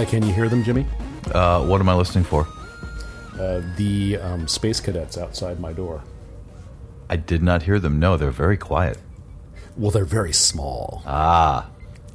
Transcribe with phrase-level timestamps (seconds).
[0.00, 0.86] uh, can you hear them, Jimmy?
[1.32, 2.46] Uh, what am I listening for?
[3.38, 6.02] Uh, the um, space cadets outside my door.
[7.08, 7.98] I did not hear them.
[7.98, 8.98] No, they're very quiet.
[9.76, 11.02] Well, they're very small.
[11.06, 11.68] Ah,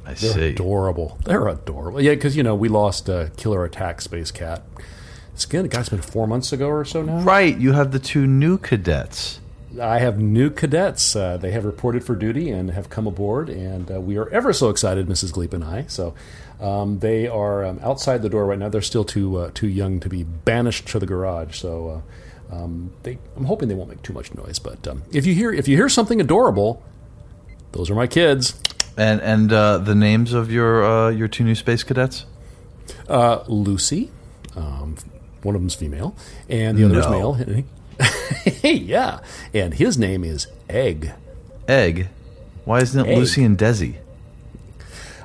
[0.04, 0.48] I they're see.
[0.50, 1.18] adorable.
[1.24, 2.00] They're adorable.
[2.00, 4.62] Yeah, because you know we lost uh, Killer Attack Space Cat.
[5.32, 5.68] It's good.
[5.70, 7.20] Guys, been four months ago or so now.
[7.20, 9.40] Right, you have the two new cadets.
[9.80, 11.16] I have new cadets.
[11.16, 14.52] Uh, they have reported for duty and have come aboard, and uh, we are ever
[14.52, 15.32] so excited, Mrs.
[15.32, 15.86] Gleep and I.
[15.88, 16.14] So
[16.60, 18.68] um, they are um, outside the door right now.
[18.68, 21.58] They're still too uh, too young to be banished to the garage.
[21.58, 22.02] So
[22.50, 24.58] uh, um, they, I'm hoping they won't make too much noise.
[24.58, 26.82] But um, if you hear if you hear something adorable,
[27.72, 28.60] those are my kids.
[28.96, 32.24] And and uh, the names of your uh, your two new space cadets?
[33.08, 34.10] Uh, Lucy,
[34.54, 34.96] um,
[35.42, 36.16] one of them's female,
[36.48, 37.64] and the other is male.
[38.62, 39.20] yeah,
[39.54, 41.12] and his name is Egg.
[41.68, 42.08] Egg.
[42.64, 43.18] Why isn't it Egg.
[43.18, 43.96] Lucy and Desi?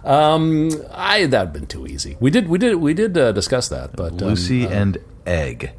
[0.03, 2.17] Um, I that'd been too easy.
[2.19, 5.71] We did we did we did uh, discuss that, but um, Lucy uh, and Egg.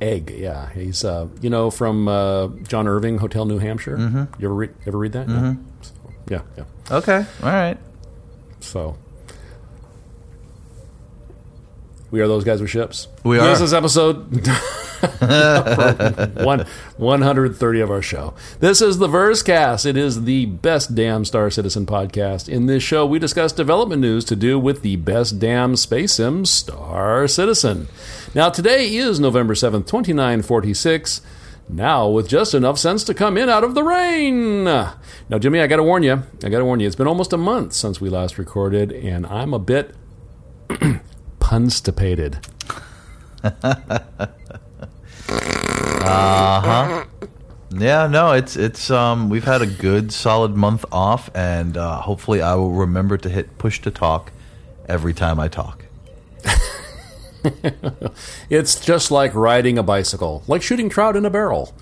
[0.00, 0.34] Egg.
[0.36, 3.96] Yeah, he's uh, you know from uh, John Irving Hotel New Hampshire.
[3.98, 4.40] Mm-hmm.
[4.42, 5.26] You ever read ever read that?
[5.28, 5.62] Mm-hmm.
[6.28, 6.64] Yeah, yeah.
[6.90, 7.78] Okay, all right.
[8.60, 8.96] So
[12.10, 13.06] we are those guys with ships.
[13.22, 13.64] We This are.
[13.64, 14.48] is episode
[16.44, 18.34] one one hundred thirty of our show.
[18.60, 19.86] This is the Versecast.
[19.86, 22.48] It is the best damn Star Citizen podcast.
[22.48, 26.44] In this show, we discuss development news to do with the best damn space sim,
[26.44, 27.88] Star Citizen.
[28.34, 31.20] Now, today is November seventh, twenty nine forty six.
[31.68, 34.64] Now, with just enough sense to come in out of the rain.
[34.64, 34.94] Now,
[35.38, 36.22] Jimmy, I got to warn you.
[36.44, 36.86] I got to warn you.
[36.86, 39.94] It's been almost a month since we last recorded, and I'm a bit
[41.40, 42.38] punstipated.
[47.78, 52.40] Yeah, no, it's it's um we've had a good solid month off and uh, hopefully
[52.40, 54.32] I will remember to hit push to talk
[54.88, 55.84] every time I talk.
[58.50, 61.74] It's just like riding a bicycle, like shooting trout in a barrel.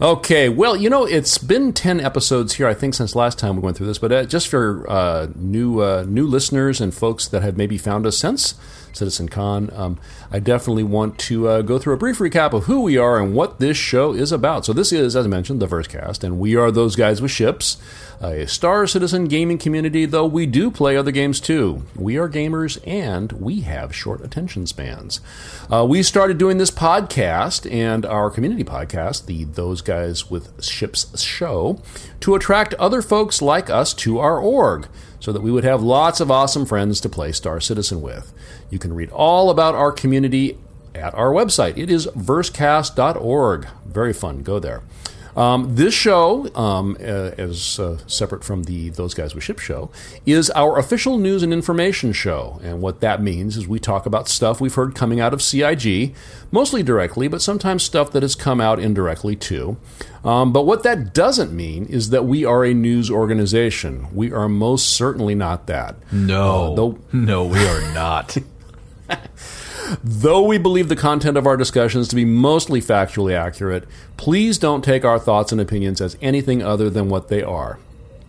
[0.00, 3.62] Okay, well, you know, it's been 10 episodes here, I think, since last time we
[3.62, 7.42] went through this, but uh, just for uh, new uh, new listeners and folks that
[7.42, 8.54] have maybe found us since
[8.92, 9.98] Citizen Con, um,
[10.30, 13.34] I definitely want to uh, go through a brief recap of who we are and
[13.34, 14.64] what this show is about.
[14.64, 17.78] So, this is, as I mentioned, the Versecast, and we are those guys with ships,
[18.20, 21.84] a Star Citizen gaming community, though we do play other games too.
[21.94, 25.20] We are gamers and we have short attention spans.
[25.70, 31.20] Uh, we started doing this podcast and our community podcast, the Those Guys with Ships
[31.20, 31.80] show,
[32.20, 34.88] to attract other folks like us to our org
[35.20, 38.32] so that we would have lots of awesome friends to play Star Citizen with.
[38.70, 40.58] You can read all about our community
[40.94, 41.76] at our website.
[41.76, 43.68] It is versecast.org.
[43.86, 44.42] Very fun.
[44.42, 44.82] Go there.
[45.38, 49.88] Um, this show, um, uh, as uh, separate from the Those Guys with Ship show,
[50.26, 52.60] is our official news and information show.
[52.64, 56.12] And what that means is we talk about stuff we've heard coming out of CIG,
[56.50, 59.76] mostly directly, but sometimes stuff that has come out indirectly too.
[60.24, 64.06] Um, but what that doesn't mean is that we are a news organization.
[64.14, 65.96] We are most certainly not that.
[66.12, 66.72] No.
[66.72, 68.36] Uh, though- no, we are not.
[70.04, 73.84] Though we believe the content of our discussions to be mostly factually accurate,
[74.18, 77.78] please don't take our thoughts and opinions as anything other than what they are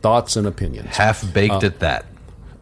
[0.01, 0.95] thoughts and opinions.
[0.95, 2.05] Half baked at that.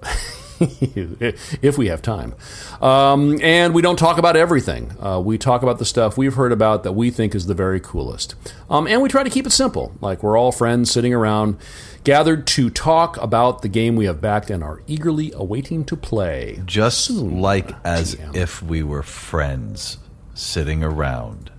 [0.60, 2.34] if we have time.
[2.82, 4.92] Um, and we don't talk about everything.
[5.00, 7.80] Uh, we talk about the stuff we've heard about that we think is the very
[7.80, 8.36] coolest.
[8.70, 9.94] Um, and we try to keep it simple.
[10.02, 11.58] Like we're all friends sitting around,
[12.04, 16.62] gathered to talk about the game we have backed and are eagerly awaiting to play.
[16.66, 18.36] Just like as TM.
[18.36, 19.98] if we were friends
[20.34, 21.52] sitting around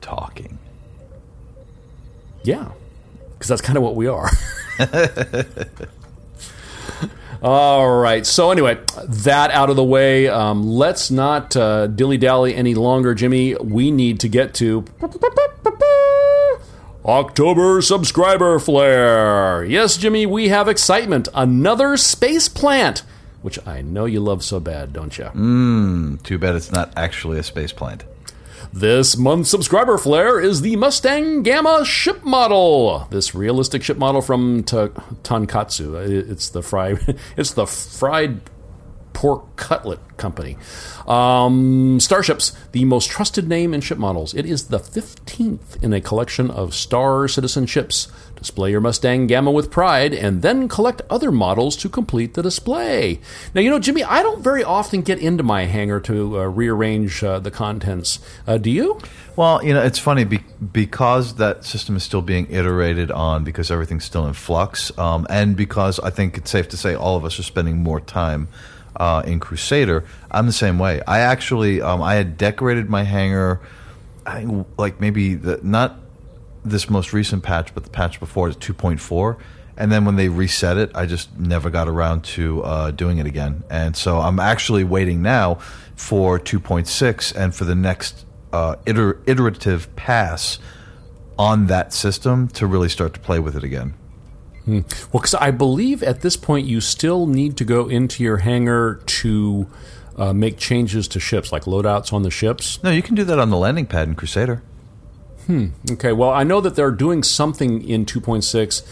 [0.00, 0.58] talking.
[2.42, 2.70] Yeah,
[3.32, 4.30] because that's kind of what we are.
[7.46, 8.26] All right.
[8.26, 10.26] So anyway, that out of the way.
[10.26, 13.54] Um, let's not uh, dilly dally any longer, Jimmy.
[13.54, 14.84] We need to get to
[17.04, 19.62] October subscriber flare.
[19.62, 21.28] Yes, Jimmy, we have excitement.
[21.34, 23.04] Another space plant,
[23.42, 25.26] which I know you love so bad, don't you?
[25.26, 26.20] Mmm.
[26.24, 28.02] Too bad it's not actually a space plant.
[28.76, 33.08] This month's subscriber flare is the Mustang Gamma ship model.
[33.10, 34.88] This realistic ship model from Ta-
[35.22, 35.94] Tonkatsu.
[36.30, 37.18] It's the fried.
[37.38, 38.42] It's the fried
[39.14, 40.58] pork cutlet company.
[41.06, 44.34] Um, Starships, the most trusted name in ship models.
[44.34, 48.08] It is the 15th in a collection of Star Citizen ships.
[48.36, 53.18] Display your Mustang Gamma with pride and then collect other models to complete the display.
[53.54, 57.24] Now, you know, Jimmy, I don't very often get into my hangar to uh, rearrange
[57.24, 58.20] uh, the contents.
[58.46, 59.00] Uh, do you?
[59.36, 63.70] Well, you know, it's funny be- because that system is still being iterated on because
[63.70, 67.24] everything's still in flux, um, and because I think it's safe to say all of
[67.24, 68.48] us are spending more time
[68.96, 70.04] uh, in Crusader.
[70.30, 71.00] I'm the same way.
[71.06, 73.60] I actually, um, I had decorated my hangar,
[74.26, 75.98] I like maybe the not
[76.70, 79.38] this most recent patch, but the patch before is 2.4.
[79.78, 83.26] And then when they reset it, I just never got around to uh, doing it
[83.26, 83.62] again.
[83.68, 85.56] And so I'm actually waiting now
[85.96, 90.58] for 2.6 and for the next uh, iter- iterative pass
[91.38, 93.94] on that system to really start to play with it again.
[94.66, 94.82] Well,
[95.12, 99.70] because I believe at this point you still need to go into your hangar to
[100.16, 102.82] uh, make changes to ships, like loadouts on the ships.
[102.82, 104.62] No, you can do that on the landing pad in Crusader.
[105.92, 108.82] Okay, well, I know that they're doing something in 2.6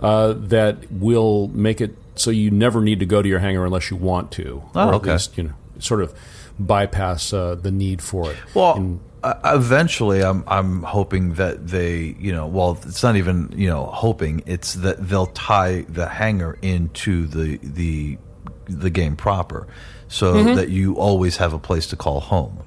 [0.00, 3.90] uh, that will make it so you never need to go to your hangar unless
[3.90, 4.62] you want to.
[4.74, 5.12] Oh, or at okay.
[5.12, 6.14] least, you know, sort of
[6.58, 8.36] bypass uh, the need for it.
[8.54, 13.52] Well, And- uh, eventually, I'm I'm hoping that they, you know, well, it's not even
[13.54, 14.42] you know hoping.
[14.46, 18.16] It's that they'll tie the hangar into the the
[18.64, 19.66] the game proper,
[20.08, 22.62] so that you always have a place to call home.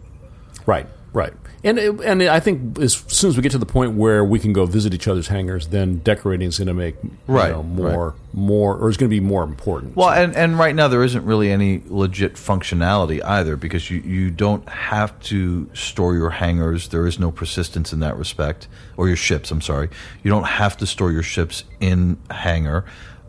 [0.67, 1.33] Right, right.
[1.65, 4.38] And it- and I think as soon as we get to the point where we
[4.38, 7.63] can go visit each other's hangars, then decorating is going to make you Right, know,
[7.63, 9.95] more more or is going to be more important.
[9.95, 14.30] Well, and, and right now there isn't really any legit functionality either because you, you
[14.31, 16.89] don't have to store your hangars.
[16.89, 18.68] There is no persistence in that respect,
[18.98, 19.50] or your ships.
[19.51, 19.89] I'm sorry,
[20.24, 22.83] you don't have to store your ships in hangar.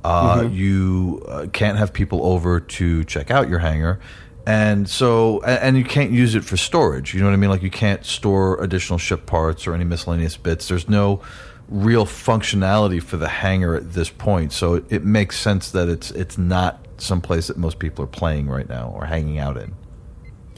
[0.04, 4.00] Uh, You uh, can't have people over to check out your hangar,
[4.46, 7.14] and so and, you can't use it for storage.
[7.14, 7.50] You know what I mean?
[7.50, 10.68] Like you can't store additional ship parts or any miscellaneous bits.
[10.68, 11.22] There's no
[11.68, 14.52] real functionality for the hangar at this point.
[14.52, 18.48] So it, it makes sense that it's it's not someplace that most people are playing
[18.48, 19.74] right now or hanging out in.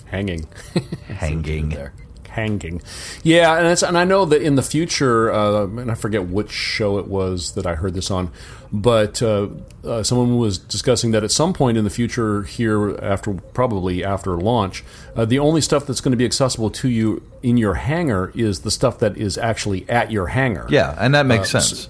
[0.06, 0.46] hanging.
[1.08, 1.68] Hanging.
[1.70, 1.92] there.
[2.36, 2.82] Hanging,
[3.22, 6.50] yeah, and it's, and I know that in the future, uh, and I forget which
[6.52, 8.30] show it was that I heard this on,
[8.70, 9.48] but uh,
[9.82, 14.36] uh, someone was discussing that at some point in the future, here after probably after
[14.36, 14.84] launch,
[15.16, 18.60] uh, the only stuff that's going to be accessible to you in your hangar is
[18.60, 20.66] the stuff that is actually at your hangar.
[20.68, 21.88] Yeah, and that makes Uh, sense.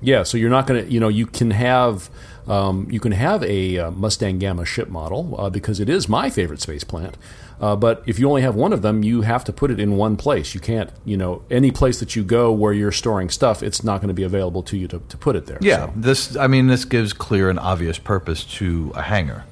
[0.00, 2.08] Yeah, so you're not going to, you know, you can have,
[2.46, 6.30] um, you can have a uh, Mustang Gamma ship model uh, because it is my
[6.30, 7.16] favorite space plant.
[7.60, 9.96] Uh, but if you only have one of them, you have to put it in
[9.96, 10.54] one place.
[10.54, 14.00] You can't, you know, any place that you go where you're storing stuff, it's not
[14.00, 15.58] going to be available to you to, to put it there.
[15.60, 19.44] Yeah, So- this I mean this gives clear and obvious purpose to a hangar.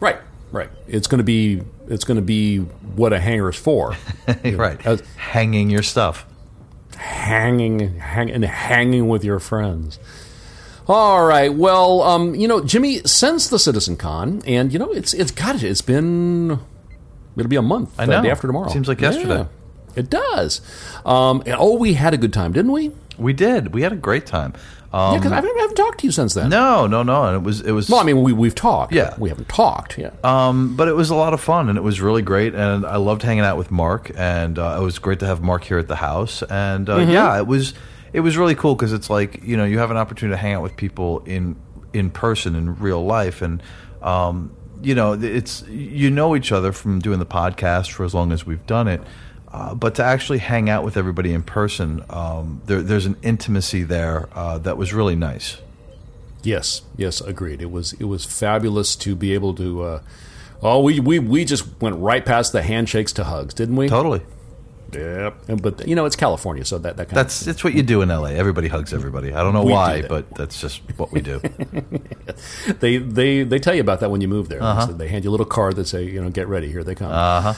[0.00, 0.18] right,
[0.50, 0.68] right.
[0.86, 3.96] It's going to be, it's going to be what a hangar is for.
[4.44, 4.84] right.
[4.86, 6.26] as- Hanging your stuff.
[6.96, 9.98] hanging, hang, and hanging with your friends.
[10.88, 11.52] All right.
[11.54, 15.54] Well, um, you know, Jimmy, since the Citizen Con, and you know, it's it's got
[15.56, 15.62] it.
[15.62, 16.58] It's been
[17.36, 17.98] it'll be a month.
[17.98, 18.22] I uh, know.
[18.22, 18.68] day after tomorrow.
[18.68, 19.40] Seems like yesterday.
[19.40, 19.46] Yeah,
[19.96, 20.60] it does.
[21.04, 22.92] Um, and- oh, we had a good time, didn't we?
[23.18, 23.74] We did.
[23.74, 24.54] We had a great time.
[24.92, 26.50] Yeah, Um, because I haven't, I haven't talked to you since then.
[26.50, 27.24] no, no, no.
[27.24, 28.92] And it was it was Well, I mean, we we've talked.
[28.92, 29.14] Yeah.
[29.18, 29.96] we haven't talked.
[29.98, 30.10] Yeah.
[30.22, 32.54] Um, but it was a lot of fun and it was really great.
[32.54, 34.10] And I loved hanging out with Mark.
[34.16, 36.42] And uh, it was great to have Mark here at the house.
[36.42, 37.74] And uh, yeah, it was
[38.12, 40.54] it was really cool because it's like you know you have an opportunity to hang
[40.54, 41.56] out with people in
[41.92, 43.62] in person in real life and.
[44.02, 48.32] Um, you know, it's you know each other from doing the podcast for as long
[48.32, 49.00] as we've done it,
[49.52, 53.82] uh, but to actually hang out with everybody in person, um, there, there's an intimacy
[53.82, 55.58] there uh, that was really nice.
[56.42, 57.60] Yes, yes, agreed.
[57.62, 59.82] It was it was fabulous to be able to.
[59.82, 60.00] Uh,
[60.62, 63.88] oh, we, we we just went right past the handshakes to hugs, didn't we?
[63.88, 64.22] Totally.
[64.94, 65.48] Yep.
[65.48, 68.02] And, but you know, it's California, so that that kind That's it's what you do
[68.02, 68.26] in LA.
[68.26, 69.32] Everybody hugs everybody.
[69.32, 70.08] I don't know We do why, that.
[70.08, 71.40] but that's just what we do.
[72.80, 74.62] they they they tell you about that when you move there.
[74.62, 74.88] Uh-huh.
[74.88, 76.94] So they hand you a little card that say, you know, get ready, here they
[76.94, 77.10] come.
[77.10, 77.54] Uh huh.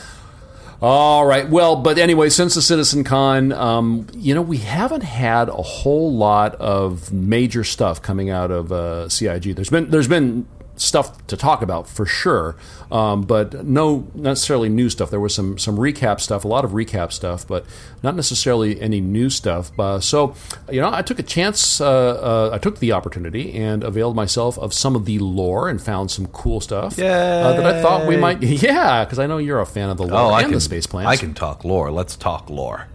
[0.83, 1.49] All right.
[1.49, 6.13] Well, but anyway, since the Citizen Con, um, you know, we haven't had a whole
[6.15, 9.55] lot of major stuff coming out of uh, CIG.
[9.55, 12.57] There's been there's been stuff to talk about for sure,
[12.91, 15.11] um, but no necessarily new stuff.
[15.11, 17.65] There was some some recap stuff, a lot of recap stuff, but
[18.03, 19.71] not necessarily any new stuff.
[19.79, 20.35] Uh, so,
[20.71, 21.81] you know, I took a chance.
[21.81, 25.81] Uh, uh, I took the opportunity and availed myself of some of the lore and
[25.81, 28.43] found some cool stuff uh, that I thought we might.
[28.65, 30.87] Yeah, because I know you're a fan of the lore Oh, and can the space
[30.87, 31.09] plants.
[31.11, 31.91] I can talk lore.
[31.91, 32.89] Let's talk lore.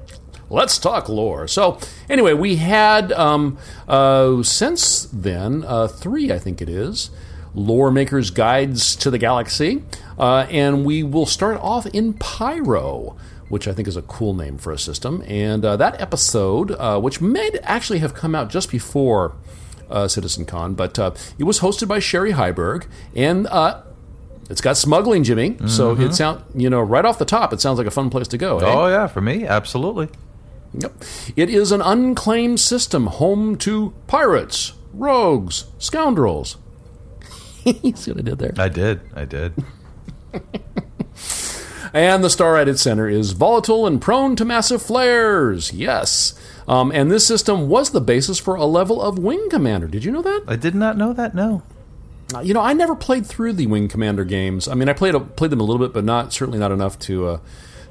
[0.49, 1.47] Let's talk lore.
[1.47, 3.57] So, anyway, we had um,
[3.87, 7.11] uh, since then uh, three, I think it is,
[7.53, 9.83] lore makers' guides to the galaxy,
[10.17, 13.17] uh, and we will start off in Pyro,
[13.49, 15.23] which I think is a cool name for a system.
[15.27, 19.33] And uh, that episode, uh, which may actually have come out just before
[19.89, 23.81] uh, Citizen Con, but uh, it was hosted by Cherie Heiberg, and uh,
[24.49, 25.57] it's got smuggling, Jimmy.
[25.67, 28.27] So it sounds, you know right off the top, it sounds like a fun place
[28.29, 28.59] to go.
[28.59, 28.65] eh?
[28.65, 30.09] Oh yeah, for me, absolutely.
[30.73, 30.93] Yep.
[31.35, 36.57] It is an unclaimed system home to pirates, rogues, scoundrels.
[37.83, 38.53] you see what I did there?
[38.57, 39.01] I did.
[39.15, 39.53] I did.
[41.93, 45.73] And the star at its center is volatile and prone to massive flares.
[45.73, 46.39] Yes.
[46.67, 49.87] Um, and this system was the basis for a level of Wing Commander.
[49.87, 50.43] Did you know that?
[50.47, 51.33] I did not know that.
[51.33, 51.63] No.
[52.33, 54.67] Uh, You know, I never played through the Wing Commander games.
[54.67, 57.27] I mean, I played played them a little bit, but not certainly not enough to
[57.27, 57.39] uh,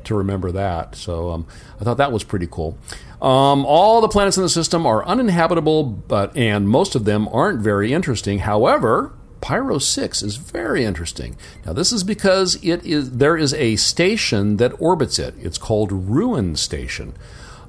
[0.04, 0.94] to remember that.
[0.94, 1.46] So um,
[1.80, 2.78] I thought that was pretty cool.
[3.20, 7.60] Um, all the planets in the system are uninhabitable, but and most of them aren't
[7.62, 8.38] very interesting.
[8.38, 11.36] However, Pyro Six is very interesting.
[11.64, 15.34] Now, this is because it is there is a station that orbits it.
[15.40, 17.14] It's called Ruin Station,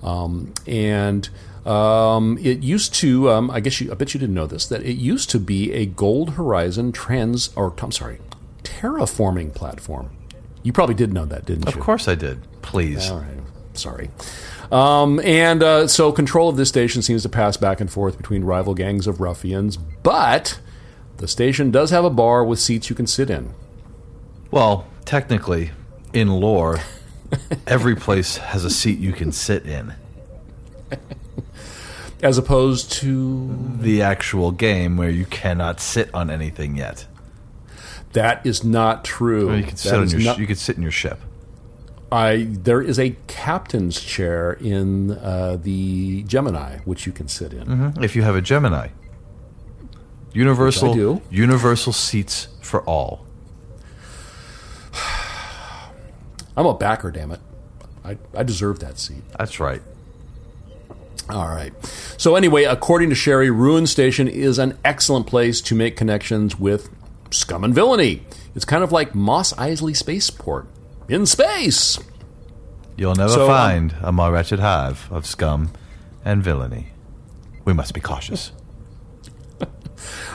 [0.01, 1.29] um, and
[1.65, 3.29] um, it used to.
[3.29, 4.65] Um, I guess you, I bet you didn't know this.
[4.67, 8.19] That it used to be a Gold Horizon trans, or I'm sorry,
[8.63, 10.11] terraforming platform.
[10.63, 11.73] You probably did know that, didn't you?
[11.73, 12.39] Of course I did.
[12.61, 13.09] Please.
[13.09, 13.39] All right.
[13.73, 14.09] Sorry.
[14.71, 18.43] Um, and uh, so control of this station seems to pass back and forth between
[18.43, 20.59] rival gangs of ruffians, but
[21.19, 23.53] the station does have a bar with seats you can sit in.
[24.51, 25.71] Well, technically,
[26.13, 26.79] in lore,
[27.67, 29.93] every place has a seat you can sit in.
[32.21, 33.77] As opposed to.
[33.79, 37.05] The actual game where you cannot sit on anything yet.
[38.13, 39.53] That is not true.
[39.55, 40.19] You can sit That on your.
[40.21, 41.19] not- you could sit in your ship.
[42.11, 47.93] I, there is a captain's chair in uh, the Gemini, which you can sit in.
[48.01, 48.87] If you have a Gemini.
[50.33, 51.21] Universal.
[51.29, 53.25] Universal seats for all.
[56.55, 57.39] I'm a backer, damn it.
[58.03, 59.23] I, I deserve that seat.
[59.37, 59.81] That's right.
[61.29, 61.73] All right.
[62.17, 66.89] So anyway, according to Cherie, Ruin Station is an excellent place to make connections with
[67.31, 68.23] scum and villainy.
[68.55, 70.67] It's kind of like Mos Eisley Spaceport
[71.07, 71.99] in space.
[72.97, 75.71] You'll never So, um, find a more wretched hive of scum
[76.25, 76.87] and villainy.
[77.63, 78.51] We must be cautious.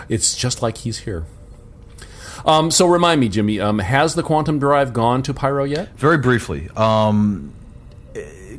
[0.08, 1.24] It's just like he's here.
[2.44, 5.96] Um, so remind me, Jimmy, um, has the quantum drive gone to Pyro yet?
[5.96, 7.54] Very briefly, um,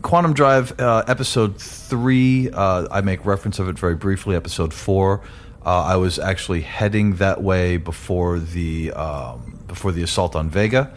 [0.02, 2.50] Quantum Drive uh, episode three.
[2.50, 4.36] Uh, I make reference of it very briefly.
[4.36, 5.22] Episode four.
[5.66, 10.94] Uh, I was actually heading that way before the um, before the assault on Vega,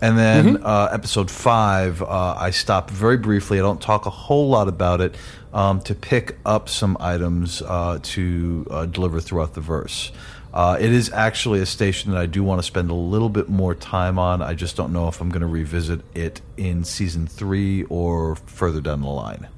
[0.00, 2.02] and then uh, episode five.
[2.02, 3.58] Uh, I stop very briefly.
[3.58, 5.14] I don't talk a whole lot about it
[5.52, 10.12] um, to pick up some items uh, to uh, deliver throughout the verse.
[10.52, 13.48] Uh, it is actually a station that I do want to spend a little bit
[13.48, 14.42] more time on.
[14.42, 18.80] I just don't know if I'm going to revisit it in season three or further
[18.80, 19.48] down the line.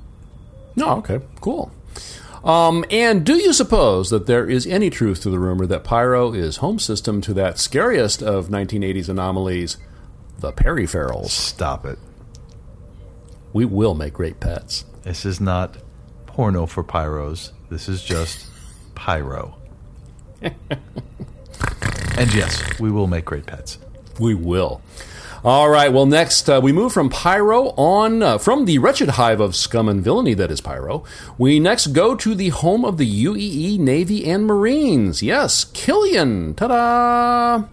[0.76, 1.72] No, okay, cool.
[2.44, 6.32] Um, and do you suppose that there is any truth to the rumor that Pyro
[6.32, 9.76] is home system to that scariest of 1980s anomalies,
[10.42, 11.30] the Perry Peripherals?
[11.30, 11.98] Stop it.
[13.52, 14.84] We will make great pets.
[15.04, 15.76] This is not
[16.26, 17.52] porno for pyros.
[17.70, 18.48] This is just
[18.94, 19.56] pyro.
[20.42, 23.78] and yes, we will make great pets.
[24.18, 24.82] We will.
[25.44, 25.92] All right.
[25.92, 29.88] Well, next uh, we move from Pyro on uh, from the wretched hive of scum
[29.88, 31.04] and villainy that is Pyro.
[31.36, 35.20] We next go to the home of the UEE Navy and Marines.
[35.22, 36.54] Yes, Killian.
[36.54, 37.64] Ta-da!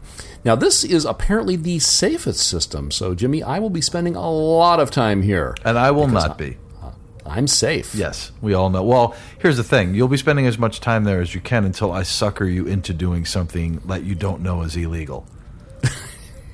[0.43, 2.91] Now this is apparently the safest system.
[2.91, 5.55] So, Jimmy, I will be spending a lot of time here.
[5.65, 6.57] And I will not be.
[7.25, 7.93] I'm safe.
[7.93, 8.83] Yes, we all know.
[8.83, 11.91] Well, here's the thing you'll be spending as much time there as you can until
[11.91, 15.27] I sucker you into doing something that you don't know is illegal.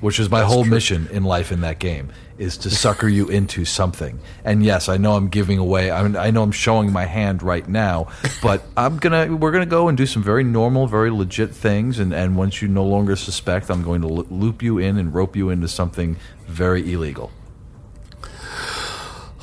[0.00, 3.64] Which is my whole mission in life in that game is to sucker you into
[3.64, 4.18] something.
[4.44, 5.90] And yes, I know I'm giving away.
[5.90, 8.08] I, mean, I know I'm showing my hand right now,
[8.42, 11.98] but I'm gonna we're gonna go and do some very normal, very legit things.
[11.98, 15.34] And, and once you no longer suspect, I'm going to loop you in and rope
[15.34, 17.30] you into something very illegal.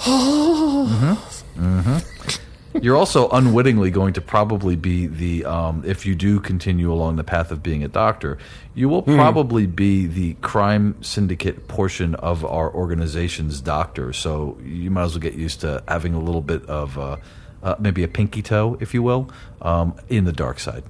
[0.84, 1.14] Mm-hmm.
[1.64, 2.13] Mm-hmm.
[2.82, 7.24] You're also unwittingly going to probably be the, um, if you do continue along the
[7.24, 8.38] path of being a doctor,
[8.74, 14.12] you will probably be the crime syndicate portion of our organization's doctor.
[14.12, 17.18] So you might as well get used to having a little bit of uh,
[17.62, 19.30] uh, maybe a pinky toe, if you will,
[19.62, 20.84] um, in the dark side.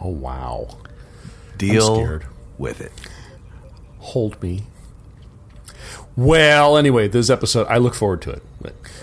[0.00, 0.78] Oh wow!
[1.58, 2.26] Deal scared.
[2.58, 2.92] with it.
[3.98, 4.64] Hold me.
[6.16, 8.42] Well, anyway, this episode I look forward to it.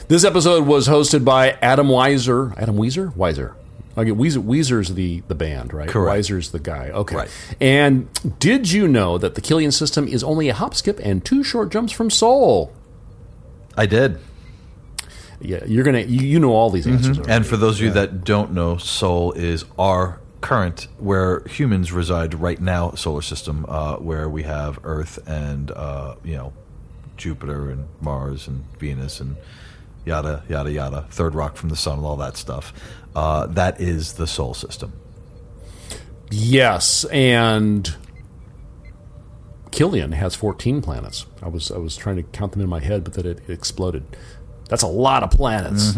[0.07, 2.57] This episode was hosted by Adam Wieser.
[2.57, 3.13] Adam Wieser?
[3.15, 3.55] Wieser.
[3.97, 5.89] Okay, Weezer, Weezer's the, the band, right?
[5.89, 6.19] Correct.
[6.19, 6.89] Wieser's the guy.
[6.89, 7.15] Okay.
[7.15, 7.29] Right.
[7.59, 8.07] And
[8.39, 11.69] did you know that the Killian system is only a hop, skip, and two short
[11.71, 12.71] jumps from Sol?
[13.75, 14.19] I did.
[15.41, 17.17] Yeah, you're gonna you, you know all these answers.
[17.17, 17.31] already.
[17.31, 22.33] And for those of you that don't know, Sol is our current, where humans reside
[22.33, 26.53] right now, solar system, uh, where we have Earth and uh, you know
[27.19, 29.35] Jupiter and Mars and Venus and
[30.05, 32.73] yada yada yada, third rock from the sun, and all that stuff.
[33.15, 34.93] Uh, that is the Sol system.
[36.31, 37.95] Yes, and
[39.71, 41.25] Killian has 14 planets.
[41.41, 43.53] I was I was trying to count them in my head, but then it, it
[43.53, 44.03] exploded.
[44.67, 45.93] That's a lot of planets.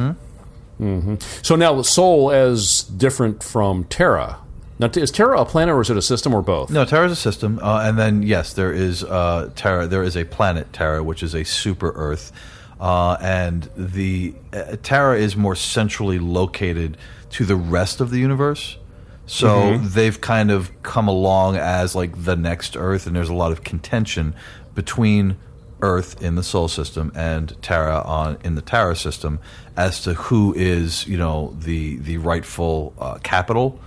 [0.78, 4.38] hmm So now the Sol as different from Terra.
[4.82, 6.72] Now, is Terra a planet or is it a system or both?
[6.72, 9.86] No, Terra is a system, uh, and then yes, there is uh, Terra.
[9.86, 12.32] There is a planet Terra, which is a super Earth,
[12.80, 16.98] uh, and the uh, Terra is more centrally located
[17.30, 18.80] to the rest of the universe.
[19.28, 23.52] So they've kind of come along as like the next Earth, and there's a lot
[23.52, 24.34] of contention
[24.74, 25.38] between
[25.84, 29.40] Earth in the Sol system and Terra on in the Terra system
[29.78, 33.80] as to who is you know the the rightful uh, capital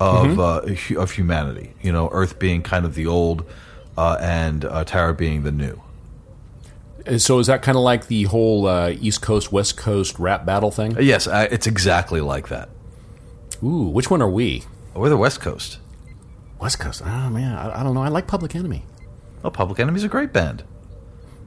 [0.00, 0.62] of uh,
[0.96, 1.72] of humanity.
[1.82, 3.44] You know, Earth being kind of the old,
[3.96, 5.80] uh, and uh, Terra being the new.
[7.06, 10.44] And So is that kind of like the whole uh, East Coast West Coast rap
[10.44, 10.96] battle thing?
[10.96, 12.68] Uh, Yes, uh, it's exactly like that.
[13.62, 14.64] Ooh, which one are we?
[14.94, 15.78] We're the West Coast.
[16.58, 17.02] West Coast.
[17.04, 18.02] Oh man, I, I don't know.
[18.02, 18.84] I like Public Enemy.
[19.44, 20.64] Oh, Public Enemy's a great band.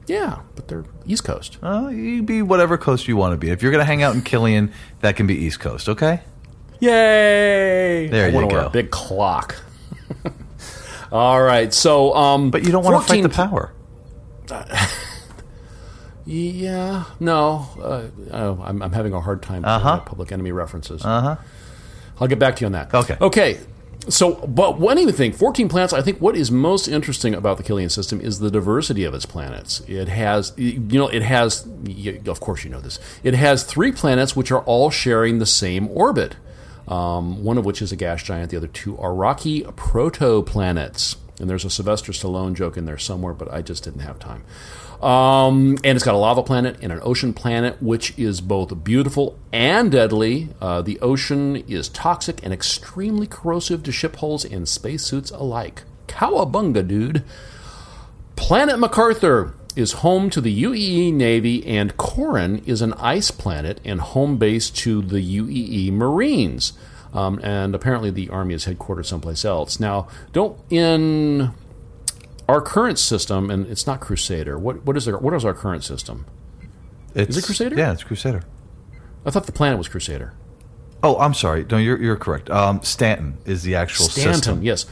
[0.06, 1.58] Yeah, but they're East Coast.
[1.62, 3.50] Uh, you be whatever coast you want to be.
[3.50, 5.88] If you're going to hang out in Killian, that can be East Coast.
[5.88, 6.20] Okay.
[6.80, 8.08] Yay!
[8.08, 8.66] There I you wanna wear go.
[8.66, 9.56] a big clock.
[11.12, 13.72] All right, so um, But you don't want to fight the power.
[16.26, 19.88] Yeah, no, uh, oh, I'm, I'm having a hard time Uh-huh.
[19.88, 21.04] uh Public Enemy references.
[21.04, 21.36] Uh huh.
[22.20, 22.94] I'll get back to you on that.
[22.94, 23.16] Okay.
[23.20, 23.58] Okay.
[24.08, 27.62] So, but one even thing, 14 planets, I think what is most interesting about the
[27.62, 29.80] Killian system is the diversity of its planets.
[29.88, 31.66] It has, you know, it has,
[32.26, 35.88] of course you know this, it has three planets which are all sharing the same
[35.88, 36.36] orbit.
[36.90, 41.16] Um, one of which is a gas giant, the other two are rocky protoplanets.
[41.38, 44.44] And there's a Sylvester Stallone joke in there somewhere, but I just didn't have time.
[45.02, 49.38] Um, and it's got a lava planet and an ocean planet, which is both beautiful
[49.50, 50.50] and deadly.
[50.60, 55.84] Uh, the ocean is toxic and extremely corrosive to ship hulls and spacesuits alike.
[56.06, 57.24] Cowabunga, dude.
[58.36, 64.00] Planet MacArthur is home to the UEE Navy, and Corin is an ice planet and
[64.00, 66.72] home base to the UEE Marines.
[67.12, 69.80] Um, and apparently, the Army is headquartered someplace else.
[69.80, 71.52] Now, don't in
[72.48, 74.58] our current system, and it's not Crusader.
[74.58, 76.26] What what is our, what is our current system?
[77.14, 77.76] It's, it Crusader?
[77.76, 78.42] Yeah, it's Crusader.
[79.24, 80.34] I thought the planet was Crusader.
[81.02, 81.64] Oh, I'm sorry.
[81.70, 82.50] No, you're you're correct.
[82.50, 84.62] Um, Stanton is the actual Stanton, system.
[84.62, 84.86] yes.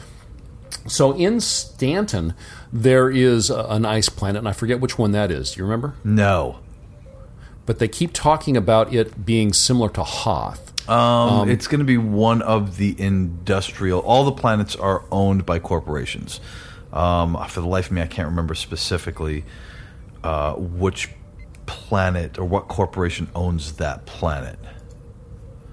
[0.87, 2.33] So in Stanton,
[2.71, 5.53] there is an ice planet, and I forget which one that is.
[5.53, 5.95] Do you remember?
[6.03, 6.59] No.
[7.65, 10.89] But they keep talking about it being similar to Hoth.
[10.89, 13.99] Um, it's going to be one of the industrial.
[13.99, 16.39] All the planets are owned by corporations.
[16.91, 19.45] Um, for the life of me, I can't remember specifically
[20.23, 21.09] uh, which
[21.67, 24.57] planet or what corporation owns that planet.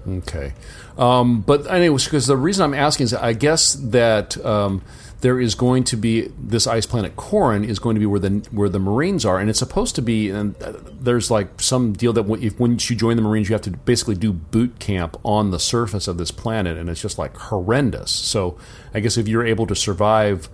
[0.07, 0.53] Okay.
[0.97, 4.83] Um, but anyways, because the reason I'm asking is I guess that um,
[5.21, 8.47] there is going to be this ice planet Corin is going to be where the
[8.51, 10.29] where the Marines are, and it's supposed to be.
[10.29, 13.53] And uh, there's like some deal that when- if once you join the Marines, you
[13.53, 17.17] have to basically do boot camp on the surface of this planet, and it's just
[17.17, 18.11] like horrendous.
[18.11, 18.57] So
[18.93, 20.49] I guess if you're able to survive.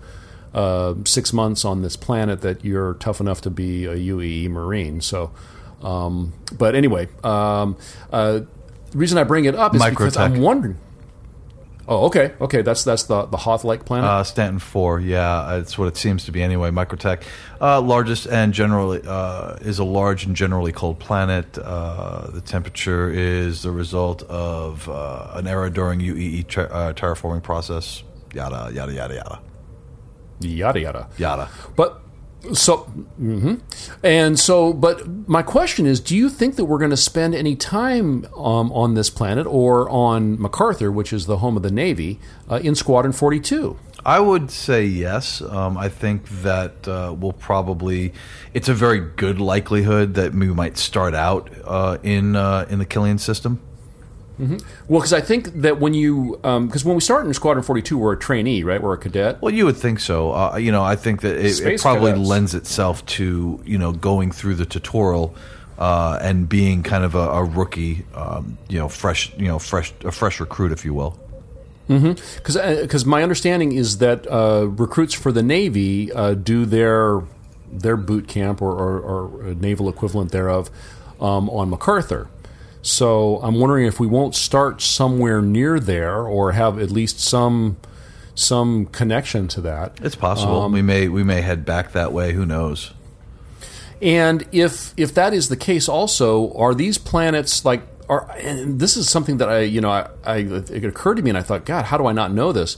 [0.54, 5.00] Uh, six months on this planet, that you're tough enough to be a UEE Marine.
[5.00, 5.32] So,
[5.82, 7.76] um, but anyway, um,
[8.12, 8.42] uh,
[8.92, 10.78] the reason I bring it up is because I'm wondering.
[11.86, 12.62] Oh, okay, okay.
[12.62, 14.08] That's that's the the Hoth Lake planet.
[14.08, 16.70] Uh, Stanton four, yeah, it's what it seems to be anyway.
[16.70, 17.22] Microtech,
[17.60, 21.58] uh, largest and generally uh, is a large and generally cold planet.
[21.58, 27.42] Uh, the temperature is the result of uh, an error during UEE ter- uh, terraforming
[27.42, 28.02] process.
[28.32, 29.40] Yada yada yada yada
[30.40, 31.08] yada yada.
[31.18, 31.48] yada.
[31.76, 32.00] But
[32.52, 33.60] So, mhm.
[34.02, 37.56] and so, but my question is: Do you think that we're going to spend any
[37.56, 42.20] time um, on this planet or on MacArthur, which is the home of the Navy,
[42.50, 43.78] uh, in Squadron Forty Two?
[44.04, 45.40] I would say yes.
[45.40, 48.12] Um, I think that uh, we'll probably.
[48.52, 52.86] It's a very good likelihood that we might start out uh, in uh, in the
[52.86, 53.60] Killian system.
[54.38, 57.98] Well, because I think that when you, because when we started in Squadron Forty Two,
[57.98, 58.82] we're a trainee, right?
[58.82, 59.40] We're a cadet.
[59.40, 60.32] Well, you would think so.
[60.32, 62.28] Uh, you know, I think that it, it probably cadets.
[62.28, 65.34] lends itself to you know going through the tutorial
[65.78, 69.92] uh, and being kind of a, a rookie, um, you know, fresh, you know, fresh,
[70.04, 71.18] a fresh recruit, if you will.
[71.86, 77.22] Because because my understanding is that uh, recruits for the Navy uh, do their
[77.70, 80.70] their boot camp or, or, or naval equivalent thereof
[81.20, 82.28] um, on MacArthur.
[82.84, 87.78] So I'm wondering if we won't start somewhere near there or have at least some
[88.34, 89.98] some connection to that.
[90.02, 92.34] It's possible Um, we may we may head back that way.
[92.34, 92.92] Who knows?
[94.02, 98.30] And if if that is the case, also are these planets like are?
[98.32, 101.38] And this is something that I you know I, I it occurred to me, and
[101.38, 102.76] I thought, God, how do I not know this?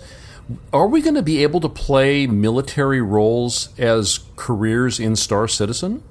[0.73, 6.05] Are we going to be able to play military roles as careers in Star Citizen?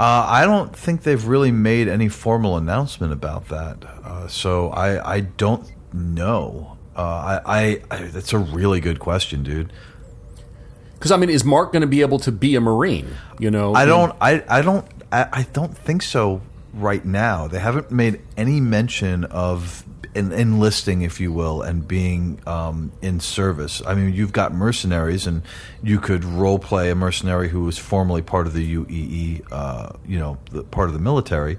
[0.00, 3.84] Uh, I don't think they've really made any formal announcement about that.
[4.02, 6.78] Uh, so I I don't know.
[6.96, 9.74] Uh, I, I, I that's a really good question, dude.
[10.94, 13.14] Because I mean, is Mark going to be able to be a Marine?
[13.38, 14.16] You know, I don't.
[14.22, 14.86] I, I don't.
[15.12, 16.40] I, I don't think so
[16.72, 17.46] right now.
[17.46, 19.84] They haven't made any mention of
[20.14, 23.82] en- enlisting, if you will, and being um, in service.
[23.86, 25.42] I mean, you've got mercenaries, and
[25.82, 30.18] you could role play a mercenary who was formerly part of the UEE, uh, you
[30.18, 31.58] know, the, part of the military.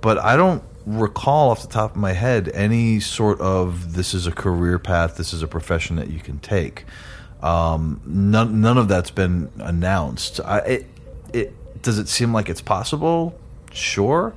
[0.00, 4.26] But I don't recall off the top of my head any sort of this is
[4.26, 6.84] a career path, this is a profession that you can take.
[7.42, 10.40] Um, none, none of that's been announced.
[10.44, 10.86] I, it,
[11.32, 13.38] it does it seem like it's possible?
[13.72, 14.34] Sure,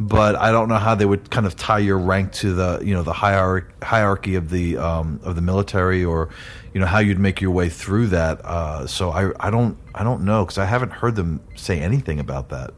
[0.00, 2.94] but I don't know how they would kind of tie your rank to the you
[2.94, 6.30] know the hierarchy hierarchy of the um, of the military, or
[6.72, 8.40] you know how you'd make your way through that.
[8.44, 12.18] Uh, so I, I don't I don't know because I haven't heard them say anything
[12.18, 12.70] about that.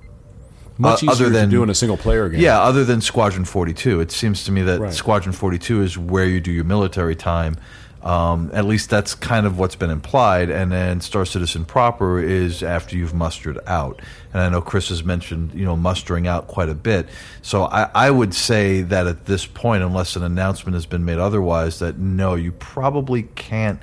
[0.79, 2.41] much uh, easier other than- to do in a single player game.
[2.41, 4.01] Yeah, other than Squadron 42.
[4.01, 4.93] It seems to me that Right.
[4.93, 7.57] Squadron 42 is where you do your military time.
[8.03, 10.51] Um, at least that's kind of what's been implied.
[10.51, 14.03] And then Star Citizen proper is after you've mustered out.
[14.33, 17.09] And I know Chris has mentioned, you know, mustering out quite a bit.
[17.43, 21.19] So I, I would say that at this point, unless an announcement has been made
[21.19, 23.79] otherwise, that no, you probably can't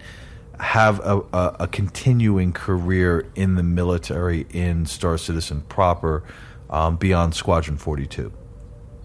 [0.59, 6.23] have a, a, a continuing career in the military in Star Citizen proper
[6.69, 8.33] um, beyond Squadron 42.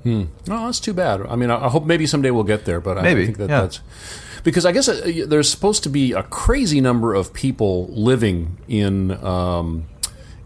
[0.02, 0.24] Hmm.
[0.46, 1.22] No, that's too bad.
[1.22, 3.48] I mean, I I hope maybe someday we'll get there, but I Maybe, think that
[3.48, 3.62] yeah.
[3.62, 3.80] that's
[4.44, 9.10] because I guess uh, there's supposed to be a crazy number of people living in
[9.24, 9.86] um,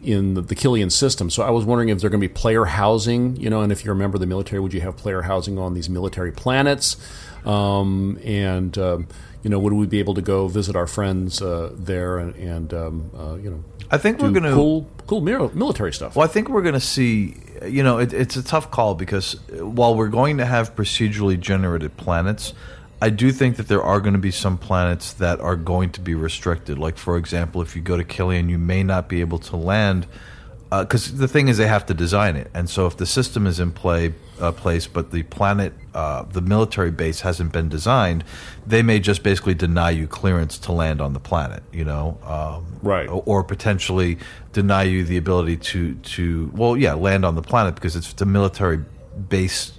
[0.03, 1.29] in the, the Killian system.
[1.29, 3.85] So I was wondering if there going to be player housing, you know, and if
[3.85, 6.97] you're a member of the military, would you have player housing on these military planets?
[7.45, 9.09] Um, and um,
[9.43, 12.75] you know, would we be able to go visit our friends uh, there and, and
[12.75, 14.53] um, uh, you know, I think we're going to.
[14.53, 16.15] cool cool military stuff?
[16.15, 17.37] Well, I think we're going to see.
[17.65, 21.97] You know, it, it's a tough call because while we're going to have procedurally generated
[21.97, 22.53] planets,
[23.01, 26.01] I do think that there are going to be some planets that are going to
[26.01, 26.79] be restricted.
[26.79, 30.07] Like, for example, if you go to Killian, you may not be able to land
[30.71, 33.59] because the thing is they have to design it, and so if the system is
[33.59, 38.23] in play uh, place, but the planet, uh, the military base hasn't been designed,
[38.67, 41.63] they may just basically deny you clearance to land on the planet.
[41.73, 43.09] You know, um, Right.
[43.09, 44.19] or, or potentially
[44.53, 48.27] deny you the ability to to well, yeah, land on the planet because it's a
[48.27, 48.85] military
[49.31, 49.73] base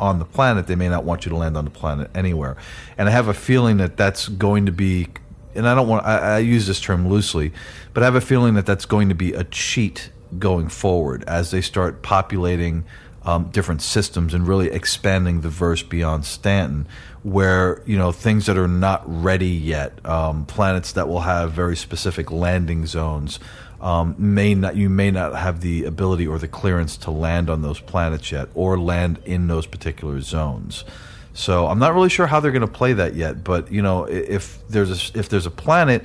[0.00, 0.66] on the planet.
[0.66, 2.56] They may not want you to land on the planet anywhere,
[2.96, 5.08] and I have a feeling that that's going to be.
[5.54, 7.52] And I don't want I, I use this term loosely,
[7.94, 11.50] but I have a feeling that that's going to be a cheat going forward as
[11.50, 12.84] they start populating
[13.22, 16.86] um, different systems and really expanding the verse beyond Stanton,
[17.22, 21.76] where you know things that are not ready yet, um, planets that will have very
[21.76, 23.38] specific landing zones,
[23.80, 27.62] um, may not you may not have the ability or the clearance to land on
[27.62, 30.84] those planets yet, or land in those particular zones.
[31.32, 34.04] So I'm not really sure how they're going to play that yet, but you know
[34.04, 36.04] if there's a, if there's a planet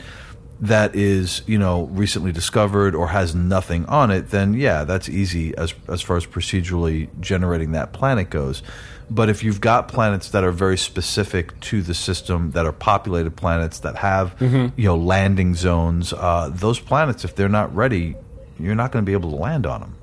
[0.60, 5.56] that is you know recently discovered or has nothing on it, then yeah, that's easy
[5.58, 8.62] as as far as procedurally generating that planet goes.
[9.10, 13.36] But if you've got planets that are very specific to the system, that are populated
[13.36, 18.16] planets that have you know landing zones, uh, those planets, if they're not ready,
[18.60, 19.96] you're not going to be able to land on them.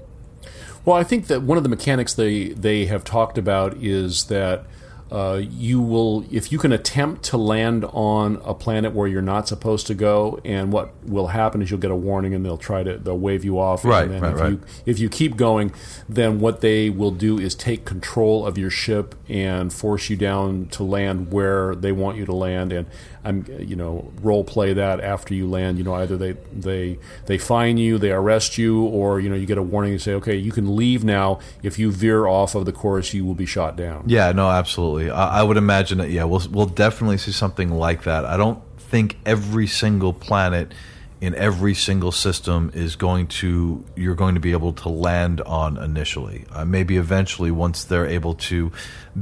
[0.84, 4.64] Well, I think that one of the mechanics they they have talked about is that
[5.10, 9.48] uh, you will, if you can attempt to land on a planet where you're not
[9.48, 12.82] supposed to go, and what will happen is you'll get a warning, and they'll try
[12.82, 13.84] to they'll wave you off.
[13.84, 14.50] Right, and then right, if right.
[14.52, 15.72] You, if you keep going,
[16.08, 20.66] then what they will do is take control of your ship and force you down
[20.66, 22.86] to land where they want you to land, and
[23.24, 25.78] I'm you know role play that after you land.
[25.78, 29.46] You know either they they they fine you, they arrest you, or you know you
[29.46, 31.38] get a warning and say, okay, you can leave now.
[31.62, 34.04] If you veer off of the course, you will be shot down.
[34.06, 35.10] Yeah, no, absolutely.
[35.10, 36.10] I, I would imagine that.
[36.10, 38.24] Yeah, we'll we'll definitely see something like that.
[38.24, 40.72] I don't think every single planet
[41.20, 45.76] in every single system is going to you're going to be able to land on
[45.76, 46.46] initially.
[46.50, 48.72] Uh, maybe eventually, once they're able to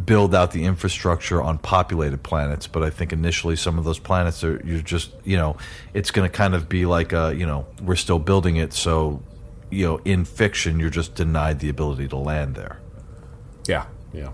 [0.04, 2.66] build out the infrastructure on populated planets.
[2.68, 5.56] But I think initially, some of those planets are you're just you know
[5.92, 9.22] it's going to kind of be like a you know we're still building it, so
[9.70, 12.78] you know in fiction you're just denied the ability to land there.
[13.66, 14.30] Yeah, yeah.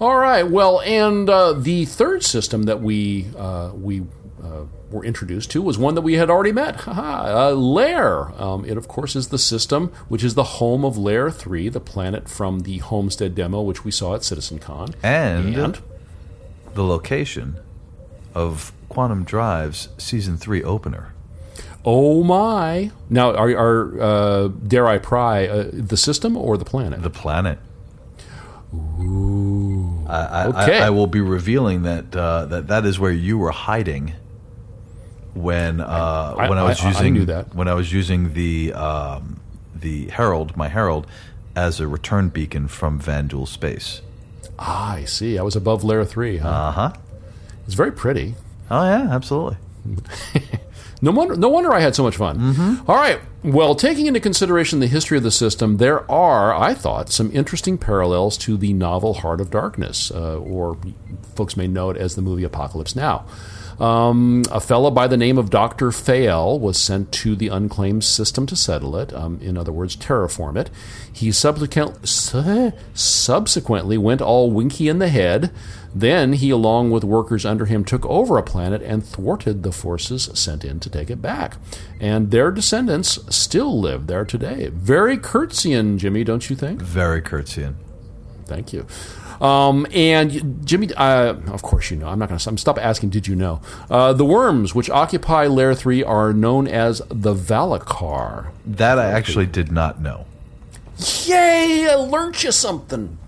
[0.00, 0.42] All right.
[0.42, 4.02] Well, and uh, the third system that we uh, we
[4.42, 6.76] uh, were introduced to was one that we had already met.
[6.76, 8.32] Haha, uh, Leir.
[8.40, 11.80] Um, it, of course, is the system which is the home of Leir Three, the
[11.80, 14.94] planet from the Homestead demo, which we saw at CitizenCon.
[15.02, 15.80] And,
[16.74, 17.58] the location
[18.34, 21.12] of Quantum Drive's season three opener.
[21.84, 22.90] oh my!
[23.10, 27.02] Now, are, are uh, dare I pry uh, the system or the planet?
[27.02, 27.58] The planet.
[28.74, 30.04] Ooh.
[30.08, 30.80] I, I, Okay.
[30.80, 34.14] I, I will be revealing that uh, that that is where you were hiding
[35.34, 37.54] when uh, I- when I was I- I using that.
[37.54, 39.40] when I was using the um,
[39.74, 41.06] the Herald, my Herald,
[41.56, 44.00] as a return beacon from Vanduul space.
[44.58, 45.38] ah, I see.
[45.38, 46.38] I was above Leir Three.
[46.38, 46.48] Huh?
[46.48, 46.92] Uh huh.
[47.66, 48.34] It's very pretty.
[48.70, 49.56] Oh yeah, absolutely.
[51.04, 52.38] No wonder, no wonder I had so much fun.
[52.38, 52.88] Mm-hmm.
[52.88, 53.18] All right.
[53.42, 57.76] Well, taking into consideration the history of the system, there are, I thought, some interesting
[57.76, 60.78] parallels to the novel Heart of Darkness, uh, or
[61.34, 63.24] folks may know it as the movie Apocalypse Now.
[63.80, 65.88] Um, a fellow by the name of Dr.
[65.88, 70.56] Fael was sent to the unclaimed system to settle it, um, in other words, terraform
[70.56, 70.70] it.
[71.12, 75.52] He subsequent, su- subsequently went all winky in the head.
[75.94, 80.30] Then he, along with workers under him, took over a planet and thwarted the forces
[80.32, 81.56] sent in to take it back.
[82.00, 84.70] And their descendants still live there today.
[84.72, 86.80] Very Kurtzian, Jimmy, don't you think?
[86.80, 87.74] Very Kurtzian.
[88.46, 88.86] Thank you.
[89.40, 92.08] Um, and Jimmy, uh, of course you know.
[92.08, 93.10] I'm not going to stop asking.
[93.10, 98.50] Did you know uh, the worms which occupy Leir Three are known as the Valakkar?
[98.66, 100.26] That I actually did not know.
[101.24, 101.88] Yay!
[101.90, 103.18] I learned you something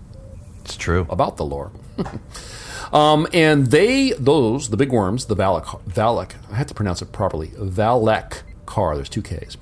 [0.63, 1.05] It's true.
[1.09, 1.71] about the lore.
[2.93, 7.11] um, and they, those, the big worms, the Valak, Valak, I have to pronounce it
[7.11, 9.57] properly, Valek Car, there's two Ks.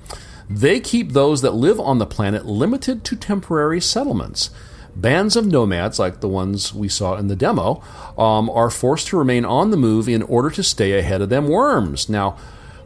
[0.48, 4.50] They keep those that live on the planet limited to temporary settlements.
[4.96, 7.82] Bands of nomads, like the ones we saw in the demo,
[8.16, 11.48] um, are forced to remain on the move in order to stay ahead of them
[11.48, 12.08] worms.
[12.08, 12.36] Now,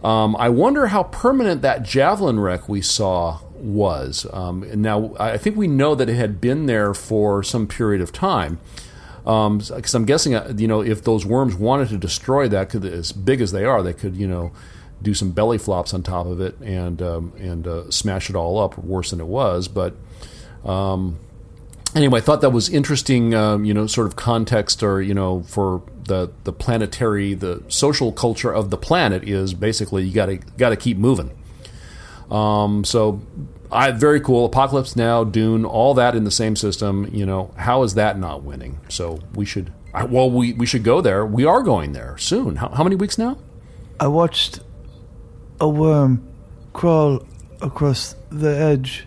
[0.02, 4.26] um, I wonder how permanent that javelin wreck we saw was.
[4.32, 8.12] Um, now, I think we know that it had been there for some period of
[8.12, 8.58] time.
[9.24, 13.42] Because I'm guessing, uh, you know, if those worms wanted to destroy that, as big
[13.42, 14.52] as they are, they could, you know,
[15.02, 18.58] do some belly flops on top of it and um, and uh, smash it all
[18.58, 19.68] up worse than it was.
[19.68, 19.94] But
[20.64, 21.18] um,
[21.94, 25.42] anyway, I thought that was interesting, um, you know, sort of context or, you know,
[25.42, 30.36] for the, the planetary, the social culture of the planet is basically you got to
[30.36, 31.30] got to keep moving.
[32.30, 33.22] Um, so,
[33.70, 34.46] I very cool.
[34.46, 37.08] Apocalypse Now, Dune, all that in the same system.
[37.12, 38.80] You know, how is that not winning?
[38.88, 39.72] So we should.
[40.08, 41.24] Well, we, we should go there.
[41.26, 42.56] We are going there soon.
[42.56, 43.38] How, how many weeks now?
[43.98, 44.60] I watched
[45.60, 46.26] a worm
[46.72, 47.26] crawl
[47.60, 49.06] across the edge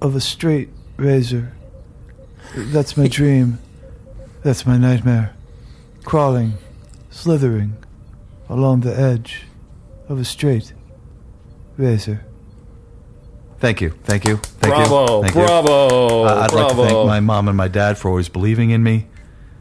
[0.00, 1.55] of a straight razor.
[2.54, 3.58] That's my dream.
[4.42, 5.34] That's my nightmare.
[6.04, 6.54] Crawling,
[7.10, 7.76] slithering
[8.48, 9.44] along the edge
[10.08, 10.72] of a straight
[11.76, 12.24] razor.
[13.58, 13.90] Thank you.
[14.04, 14.36] Thank you.
[14.36, 15.22] Thank bravo, you.
[15.22, 15.42] Thank you.
[15.42, 16.56] bravo, Uh, I'd bravo.
[16.56, 19.06] like to thank my mom and my dad for always believing in me.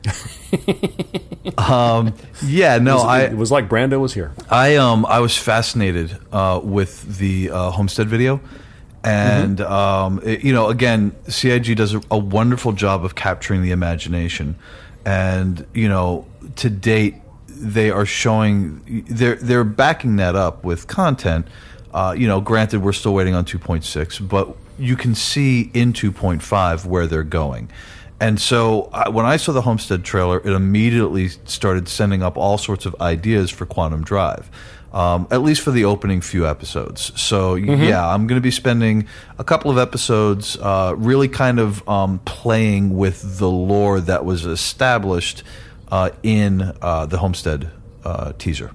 [1.58, 4.34] um, yeah, no, it, was, I, it was like Brando was here.
[4.50, 8.40] I um I was fascinated uh, with the uh, Homestead video,
[9.06, 13.72] and um, it- you know again CIG does a, a wonderful job of capturing the
[13.72, 14.56] imagination,
[15.06, 16.26] and you know
[16.58, 17.16] to date
[17.48, 21.48] they are showing they're they're backing that up with content.
[21.94, 26.86] Uh, you know, granted we're still waiting on 2.6, but you can see in 2.5
[26.86, 27.70] where they're going.
[28.20, 32.58] And so I, when I saw the Homestead trailer, it immediately started sending up all
[32.58, 34.50] sorts of ideas for Quantum Drive.
[34.94, 37.12] Um, at least for the opening few episodes.
[37.22, 41.86] So yeah, I'm going to be spending a couple of episodes uh, really kind of
[41.90, 45.44] um, playing with the lore that was established
[45.92, 47.72] uh, in uh, the Homestead
[48.06, 48.72] uh, teaser.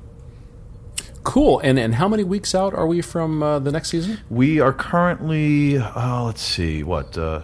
[1.23, 1.59] Cool.
[1.61, 4.21] And and how many weeks out are we from uh, the next season?
[4.29, 7.43] We are currently, uh, let's see, what uh,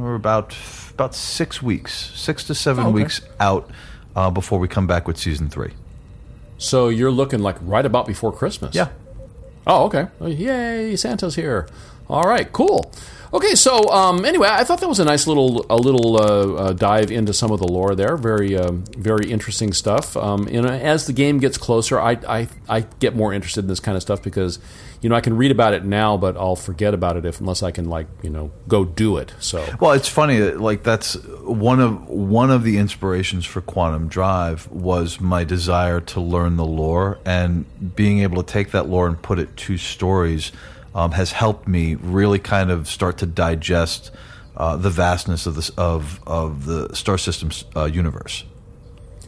[0.00, 0.54] we're about
[0.90, 2.94] about six weeks, six to seven Oh, okay.
[3.02, 3.70] weeks out
[4.16, 5.72] uh, before we come back with season three.
[6.58, 8.74] So you're looking like right about before Christmas.
[8.74, 8.88] Yeah.
[9.66, 10.08] Oh, okay.
[10.20, 11.68] Yay, Santa's here.
[12.12, 12.92] All right, cool.
[13.32, 16.20] Okay, so um, anyway, I thought that was a nice little a little uh,
[16.64, 18.18] uh, dive into some of the lore there.
[18.18, 20.14] Very um, very interesting stuff.
[20.18, 23.80] Um, know, as the game gets closer, I, I I get more interested in this
[23.80, 24.58] kind of stuff because
[25.00, 27.62] you know I can read about it now, but I'll forget about it if unless
[27.62, 29.32] I can like you know go do it.
[29.40, 30.38] So Well, it's funny.
[30.38, 36.20] Like that's one of one of the inspirations for Quantum Drive was my desire to
[36.20, 37.64] learn the lore, and
[37.96, 40.52] being able to take that lore and put it to stories
[40.94, 44.10] um, has helped me really kind of start to digest
[44.56, 48.44] uh, the vastness of this of of the star system's uh, universe.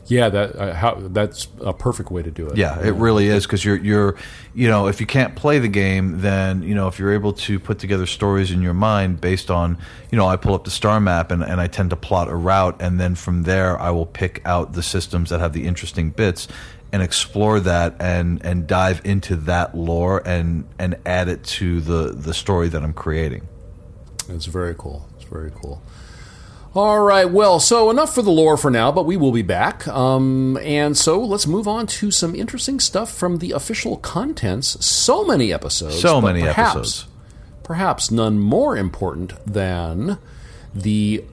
[0.07, 2.59] yeah, that uh, how that's a perfect way to do it.
[2.59, 4.17] Yeah, it really is because you're you're
[4.55, 7.59] you know if you can't play the game, then you know if you're able to
[7.59, 9.79] put together stories in your mind based on
[10.11, 12.37] you know I pull up the star map and, and I tend to plot a
[12.37, 16.11] route, and then from there I will pick out the systems that have the interesting
[16.11, 16.49] bits
[16.95, 22.13] and explore that and and dive into that lore and and add it to the
[22.13, 23.49] the story that I'm creating.
[24.29, 25.09] It's very cool.
[25.17, 25.83] It's very cool.
[26.73, 29.87] All right, well, so enough for the lore for now, but we will be back.
[29.89, 34.85] Um, and so let's move on to some interesting stuff from the official contents.
[34.85, 36.01] So many episodes.
[36.01, 37.07] So many perhaps, episodes.
[37.65, 40.19] Perhaps none more important than
[40.73, 41.25] the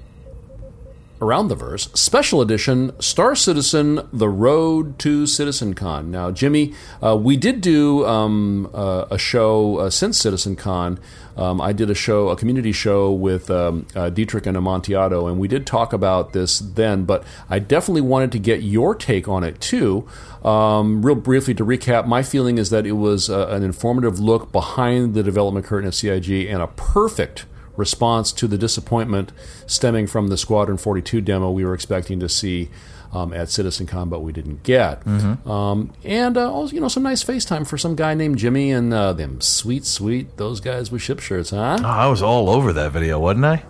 [1.22, 6.08] Around the Verse Special Edition Star Citizen The Road to CitizenCon.
[6.08, 10.98] Now, Jimmy, uh, we did do um, uh, a show uh, since CitizenCon.
[11.38, 15.40] Um, I did a show, a community show with um, uh, Dietrich and Amontillado, and
[15.40, 19.44] we did talk about this then, but I definitely wanted to get your take on
[19.44, 20.08] it too.
[20.44, 24.52] Um, real briefly to recap, my feeling is that it was uh, an informative look
[24.52, 27.46] behind the development curtain of CIG and a perfect
[27.78, 29.32] response to the disappointment
[29.66, 32.70] stemming from the Squadron 42 demo we were expecting to see
[33.14, 35.06] um, at CitizenCon, but we didn't get.
[35.06, 38.94] Um, and uh, also, you know, some nice FaceTime for some guy named Jimmy and
[38.94, 41.78] uh, them sweet, sweet those guys with ship shirts, huh?
[41.82, 43.64] Oh, I was all over that video, wasn't I?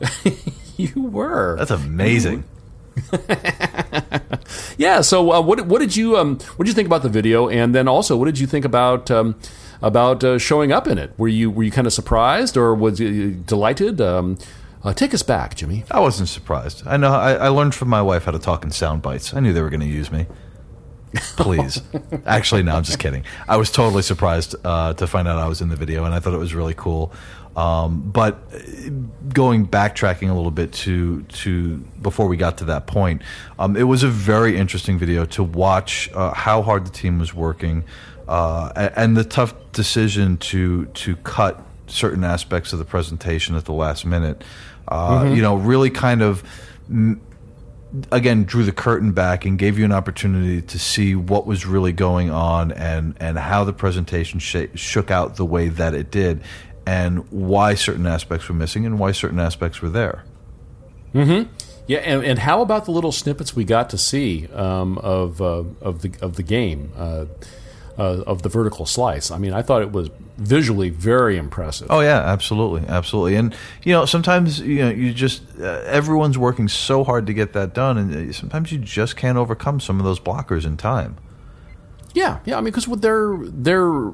[0.76, 1.56] you were.
[1.56, 2.44] That's amazing.
[4.78, 5.00] Yeah.
[5.00, 7.48] So, uh, what what did you um, what did you think about the video?
[7.48, 9.34] And then also, what did you think about um,
[9.82, 11.12] about uh, showing up in it?
[11.18, 14.00] Were you were you kind of surprised or was you delighted?
[14.00, 14.38] Um,
[14.84, 15.84] uh, take us back, Jimmy.
[15.90, 16.86] I wasn't surprised.
[16.86, 17.12] I know.
[17.12, 19.34] I, I learned from my wife how to talk in sound bites.
[19.34, 20.26] I knew they were going to use me.
[21.36, 21.80] Please,
[22.26, 22.76] actually, no.
[22.76, 23.24] I'm just kidding.
[23.48, 26.20] I was totally surprised uh, to find out I was in the video, and I
[26.20, 27.12] thought it was really cool.
[27.56, 28.58] Um, but uh,
[29.34, 33.22] going backtracking a little bit to to before we got to that point,
[33.58, 37.34] um, it was a very interesting video to watch uh, how hard the team was
[37.34, 37.84] working,
[38.28, 43.72] uh, and the tough decision to to cut certain aspects of the presentation at the
[43.72, 44.44] last minute.
[44.86, 46.42] Uh, You know, really kind of
[48.12, 51.92] again drew the curtain back and gave you an opportunity to see what was really
[51.92, 56.42] going on and and how the presentation sh- shook out the way that it did
[56.86, 60.24] and why certain aspects were missing and why certain aspects were there.
[61.12, 61.44] Hmm.
[61.86, 65.64] Yeah, and, and how about the little snippets we got to see um, of uh,
[65.80, 67.24] of the of the game uh,
[67.98, 69.30] uh, of the vertical slice?
[69.30, 71.88] I mean, I thought it was visually very impressive.
[71.90, 73.34] Oh yeah, absolutely, absolutely.
[73.34, 77.52] And you know, sometimes you know, you just uh, everyone's working so hard to get
[77.52, 81.16] that done, and uh, sometimes you just can't overcome some of those blockers in time.
[82.14, 82.56] Yeah, yeah.
[82.56, 84.12] I mean, because they're they're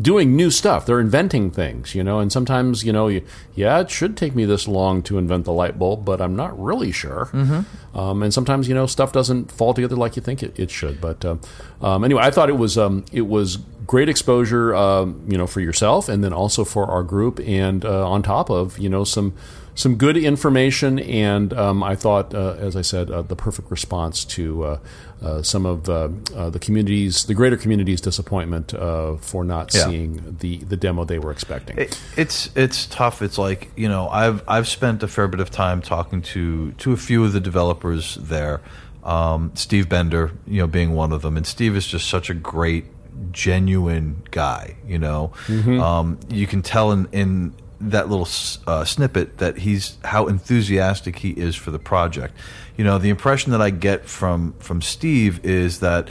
[0.00, 0.86] doing new stuff.
[0.86, 2.18] They're inventing things, you know.
[2.18, 3.22] And sometimes, you know, you,
[3.54, 6.58] yeah, it should take me this long to invent the light bulb, but I'm not
[6.60, 7.28] really sure.
[7.32, 7.98] Mm-hmm.
[7.98, 11.00] Um, and sometimes, you know, stuff doesn't fall together like you think it, it should.
[11.00, 11.36] But uh,
[11.80, 15.60] um, anyway, I thought it was um, it was great exposure, um, you know, for
[15.60, 19.32] yourself, and then also for our group, and uh, on top of you know some
[19.76, 24.24] some good information, and um, I thought, uh, as I said, uh, the perfect response
[24.26, 24.78] to uh,
[25.20, 29.86] uh, some of uh, uh, the community's, the greater community's disappointment uh, for not Yeah.
[29.86, 31.76] seeing the the demo they were expecting.
[31.78, 33.20] It, it's it's tough.
[33.20, 36.92] It's like you know, I've I've spent a fair bit of time talking to to
[36.92, 38.60] a few of the developers there.
[39.02, 42.34] Um, Steve Bender, you know, being one of them, and Steve is just such a
[42.34, 42.84] great,
[43.30, 44.76] genuine guy.
[44.86, 45.32] You know,
[45.80, 48.28] um, you can tell in in that little
[48.66, 52.34] uh, snippet that he's how enthusiastic he is for the project.
[52.76, 56.08] You know, the impression that I get from from Steve is that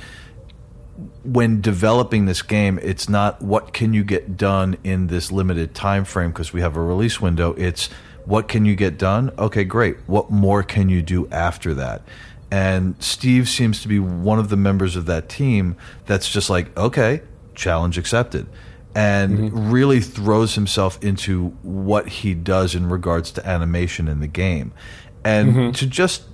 [1.24, 6.06] when developing this game, it's not what can you get done in this limited time
[6.06, 7.54] frame because we have a release window.
[7.54, 7.90] It's
[8.26, 9.32] what can you get done?
[9.38, 9.98] Okay, great.
[10.06, 12.04] What more can you do after that?
[12.54, 15.76] And Steve seems to be one of the members of that team
[16.06, 17.24] that's just like, okay,
[17.56, 18.46] challenge accepted.
[18.94, 24.72] And really throws himself into what he does in regards to animation in the game.
[25.26, 26.26] And to just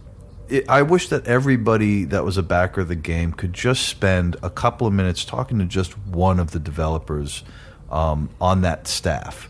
[0.49, 4.35] it, I wish that everybody that was a backer of the game could just spend
[4.43, 7.45] a couple of minutes talking to just one of the developers
[7.89, 9.47] um, on that staff.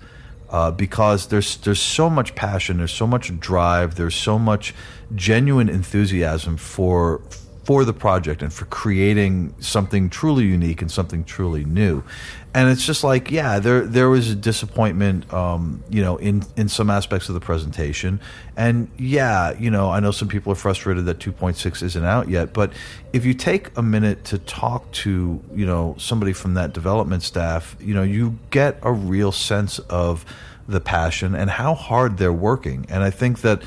[0.51, 4.73] Uh, because there's there's so much passion, there's so much drive, there's so much
[5.15, 7.21] genuine enthusiasm for
[7.69, 12.03] for the project and for creating something truly unique and something truly new.
[12.51, 16.67] And it's just like, yeah, there there was a disappointment, um, you know, in in
[16.67, 18.21] some aspects of the presentation.
[18.57, 22.53] And yeah, you know, I know some people are frustrated that 2.6 isn't out yet,
[22.53, 22.73] but
[23.13, 27.77] if you take a minute to talk to, you know, somebody from that development staff,
[27.79, 30.25] you know, you get a real sense of
[30.69, 32.85] the passion and how hard they're working.
[32.89, 33.61] And I think that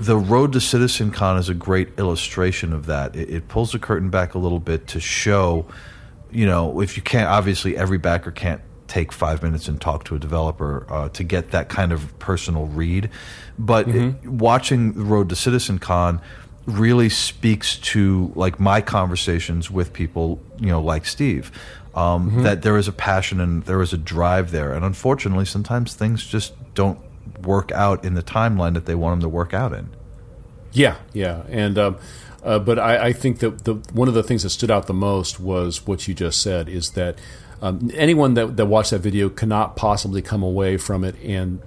[0.00, 3.14] the road to CitizenCon is a great illustration of that.
[3.14, 5.66] It, it pulls the curtain back a little bit to show,
[6.30, 10.16] you know, if you can't, obviously, every backer can't take five minutes and talk to
[10.16, 13.10] a developer uh, to get that kind of personal read.
[13.58, 16.20] But it, watching the road to CitizenCon
[16.66, 21.52] really speaks to like my conversations with people, you know, like Steve.
[21.98, 25.94] Um, That there is a passion and there is a drive there, and unfortunately, sometimes
[25.94, 26.98] things just don't
[27.42, 29.88] work out in the timeline that they want them to work out in.
[30.72, 31.96] Yeah, yeah, and um,
[32.44, 34.94] uh, but I, I think that the one of the things that stood out the
[34.94, 37.18] most was what you just said is that
[37.60, 41.60] um, anyone that that watched that video cannot possibly come away from it and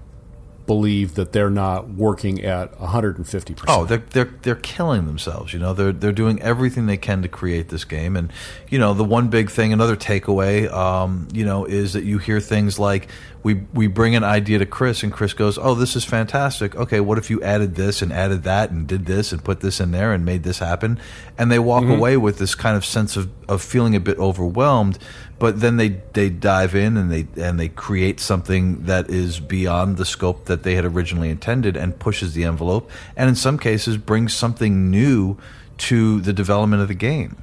[0.66, 3.70] believe that they're not working at 150 percent.
[3.70, 5.54] Oh, they're they're they're killing themselves.
[5.54, 8.16] You know, they're they're doing everything they can to create this game.
[8.16, 8.32] And
[8.70, 12.40] you know, the one big thing, another takeaway, um, you know, is that you hear
[12.40, 13.08] things like
[13.44, 16.76] we we bring an idea to Chris, and Chris goes, "Oh, this is fantastic.
[16.76, 19.80] Okay, what if you added this and added that and did this and put this
[19.80, 21.00] in there and made this happen?"
[21.38, 25.00] And they walk away with this kind of sense of of feeling a bit overwhelmed.
[25.42, 29.98] But then they, they dive in and they and they create something that is beyond
[29.98, 33.98] the scope that they had originally intended and pushes the envelope and in some cases
[33.98, 35.38] brings something new
[35.80, 37.42] to the development of the game.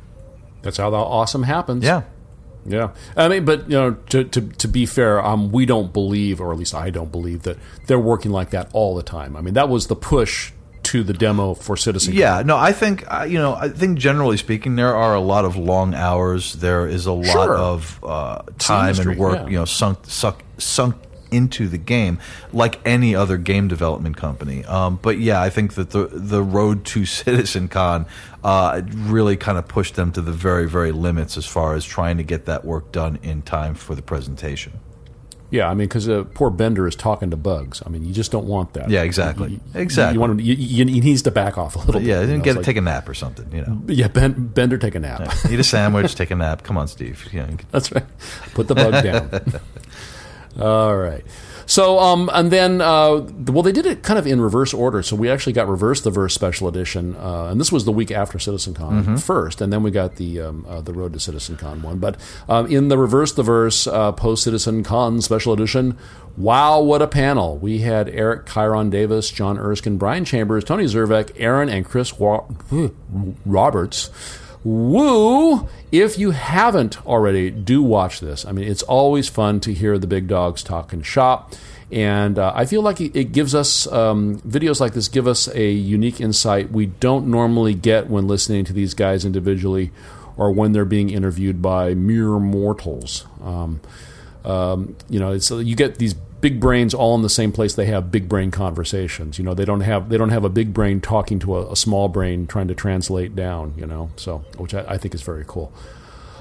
[0.62, 1.82] That's how the awesome happens.
[1.82, 2.02] Yeah.
[2.66, 6.40] Yeah, I mean, but you know, to to, to be fair, um, we don't believe,
[6.40, 9.36] or at least I don't believe that they're working like that all the time.
[9.36, 10.52] I mean, that was the push
[10.90, 12.14] to the demo for Citizen.
[12.14, 13.54] Yeah, no, I think uh, you know.
[13.54, 16.54] I think generally speaking, there are a lot of long hours.
[16.54, 17.56] There is a lot Sure.
[17.56, 19.46] of uh, time industry, and work, yeah.
[19.46, 20.96] you know, sunk sunk sunk
[21.30, 22.18] into the game,
[22.54, 24.64] like any other game development company.
[24.64, 28.06] Um, but yeah, I think that the the road to CitizenCon
[28.42, 32.16] uh, really kind of pushed them to the very very limits as far as trying
[32.16, 34.72] to get that work done in time for the presentation.
[35.50, 37.82] Yeah, I mean, because uh, poor Bender is talking to bugs.
[37.86, 38.90] I mean, you just don't want that.
[38.90, 39.48] Yeah, exactly.
[39.52, 40.14] You- you- Exactly.
[40.14, 42.02] You want him, you, you, he needs to back off a little.
[42.02, 43.50] Yeah, bit, you know, get to like- take a nap or something.
[43.52, 45.32] You know, Yeah, ben, Bender, take a nap.
[45.50, 46.64] eat a sandwich, take a nap.
[46.64, 47.26] Come on, Steve.
[47.32, 48.04] You know, That's right.
[48.54, 49.30] Put the bug down.
[50.60, 51.24] All right.
[51.70, 55.02] So, um, and then, uh, well, they did it kind of in reverse order.
[55.02, 58.10] So we actually got Reverse the Verse Special Edition, uh, and this was the week
[58.10, 61.98] after CitizenCon first, and then we got the um, uh, the Road to CitizenCon one.
[61.98, 62.16] But
[62.48, 65.98] um, in the Reverse the Verse uh, post CitizenCon Special Edition,
[66.38, 67.58] wow, what a panel!
[67.58, 72.44] We had Eric Kieron Davis, John Erskine, Brian Chambers, Tony Zurovec, Aaron, and Chris Wa-
[73.44, 74.10] Roberts.
[74.64, 75.68] Woo!
[75.92, 78.44] If you haven't already, do watch this.
[78.44, 81.54] I mean, it's always fun to hear the big dogs talk and shop.
[81.90, 85.70] And uh, I feel like it gives us, um, videos like this give us a
[85.70, 89.90] unique insight we don't normally get when listening to these guys individually
[90.36, 93.26] or when they're being interviewed by mere mortals.
[93.42, 93.80] Um,
[94.44, 97.74] um, you know, it's you get these big brains all in the same place.
[97.74, 99.38] They have big brain conversations.
[99.38, 101.76] You know, they don't have they don't have a big brain talking to a, a
[101.76, 103.74] small brain trying to translate down.
[103.76, 105.72] You know, so which I, I think is very cool.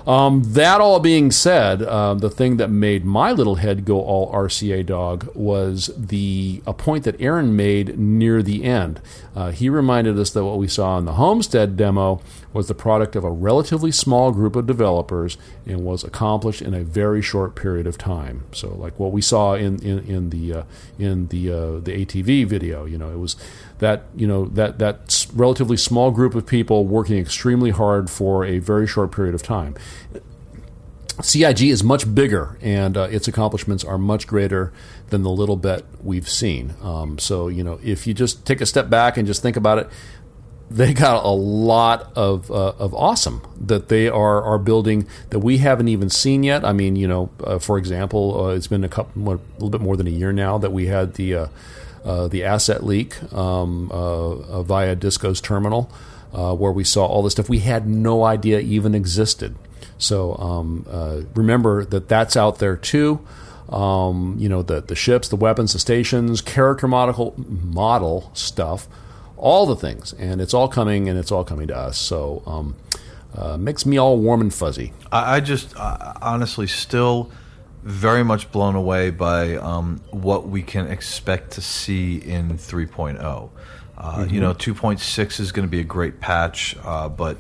[0.08, 4.32] Um, that all being said, uh, the thing that made my little head go all
[4.32, 9.02] RCA dog was the a point that Aaron made near the end.
[9.36, 12.22] Uh, he reminded us that what we saw in the Homestead demo
[12.58, 15.38] was the product of a relatively small group of developers
[15.68, 18.44] and was accomplished in a very short period of time.
[18.52, 20.64] So, like what we saw in in, in the uh,
[20.98, 23.36] in the uh, the ATV video, you know, it was
[23.78, 28.58] that you know that that relatively small group of people working extremely hard for a
[28.58, 29.76] very short period of time.
[31.22, 34.72] CIG is much bigger, and uh, its accomplishments are much greater
[35.10, 36.76] than the little bit we've seen.
[36.82, 39.80] Um, so, you know, if you just take a step back and just think about
[39.80, 39.90] it,
[40.70, 45.60] they got a lot of uh, of awesome that they are are building that we
[45.60, 46.66] haven't even seen yet.
[46.66, 49.82] I mean, you know, uh, for example, uh, it's been a couple, a little bit
[49.82, 51.48] more than a year now that we had the uh,
[52.04, 55.84] uh, the asset leak um, uh, via Disco's terminal,
[56.32, 59.56] where we saw all this stuff we had no idea even existed.
[59.98, 63.26] So um, remember that that's out there too.
[63.70, 68.88] Um, you know, the the ships, the weapons, the stations, character model model stuff
[69.38, 71.98] all the things, and it's all coming, and it's all coming to us.
[71.98, 72.76] So um,
[73.36, 74.94] uh, makes me all warm and fuzzy.
[75.12, 77.32] I, I just uh, honestly still
[77.84, 83.50] very much blown away by um, what we can expect to see in 3.0.
[83.98, 84.34] Uh, mm-hmm.
[84.34, 87.38] You know, 2.6 is going to be a great patch, uh, but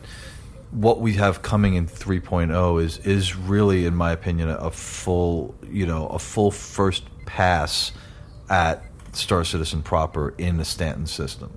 [0.72, 5.86] what we have coming in 3.0 is is really, in my opinion, a full you
[5.86, 7.92] know a full first pass
[8.50, 8.84] at
[9.14, 11.52] Star Citizen proper in the Stanton system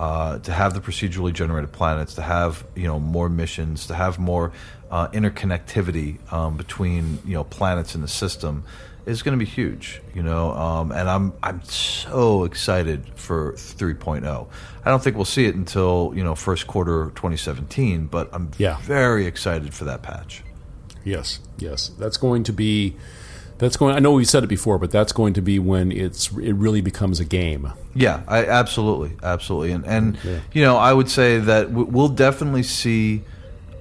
[0.00, 4.18] uh, to have the procedurally generated planets, to have you know more missions, to have
[4.18, 4.50] more
[4.90, 8.64] uh, interconnectivity um, between you know planets in the system
[9.04, 10.00] is going to be huge.
[10.14, 14.46] You know, um, and I'm I'm so excited for 3.0.
[14.86, 18.78] I don't think we'll see it until you know first quarter 2017, but I'm yeah.
[18.80, 20.42] very excited for that patch.
[21.04, 22.96] Yes, yes, that's going to be
[23.60, 23.94] that's going.
[23.94, 26.80] I know we said it before, but that's going to be when it's it really
[26.80, 27.70] becomes a game.
[27.94, 30.40] Yeah, I, absolutely, absolutely, and and yeah.
[30.52, 33.22] you know I would say that we'll definitely see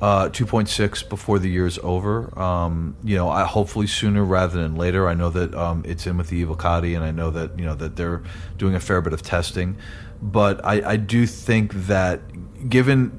[0.02, 2.38] uh, 2.6 before the year's over.
[2.38, 5.08] Um, you know, I, hopefully sooner rather than later.
[5.08, 7.76] I know that um, it's in with the Evocati, and I know that you know
[7.76, 8.22] that they're
[8.58, 9.78] doing a fair bit of testing.
[10.22, 13.12] But I, I do think that given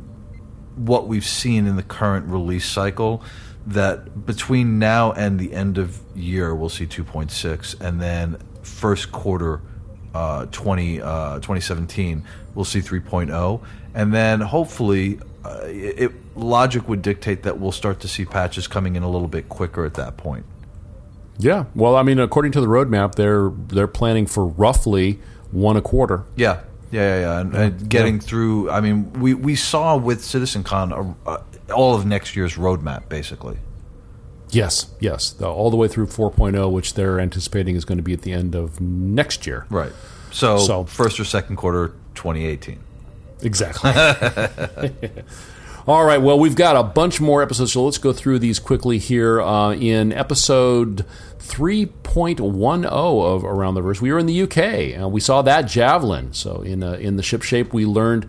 [0.77, 3.23] what we've seen in the current release cycle
[3.67, 9.61] that between now and the end of year we'll see 2.6 and then first quarter
[10.15, 13.61] uh, 20, uh, 2017 we'll see 3.0
[13.95, 18.97] and then hopefully uh, it, logic would dictate that we'll start to see patches coming
[18.97, 20.45] in a little bit quicker at that point
[21.39, 25.19] yeah well i mean according to the roadmap they're they're planning for roughly
[25.51, 27.41] one a quarter yeah yeah, yeah, yeah.
[27.41, 28.21] And, and getting yeah.
[28.21, 28.71] through.
[28.71, 33.59] I mean, we, we saw with CitizenCon a, a, all of next year's roadmap, basically.
[34.51, 38.13] Yes, yes, the, all the way through 4.0, which they're anticipating is going to be
[38.13, 39.67] at the end of next year.
[39.71, 39.93] Right.
[40.33, 42.79] So, so first or second quarter 2018.
[43.43, 43.91] Exactly.
[45.87, 46.21] all right.
[46.21, 49.41] Well, we've got a bunch more episodes, so let's go through these quickly here.
[49.41, 51.07] Uh, in episode
[51.39, 56.33] 3.10 of Around the Verse, we were in the UK, and we saw that javelin.
[56.33, 58.29] So, in uh, in the ship shape, we learned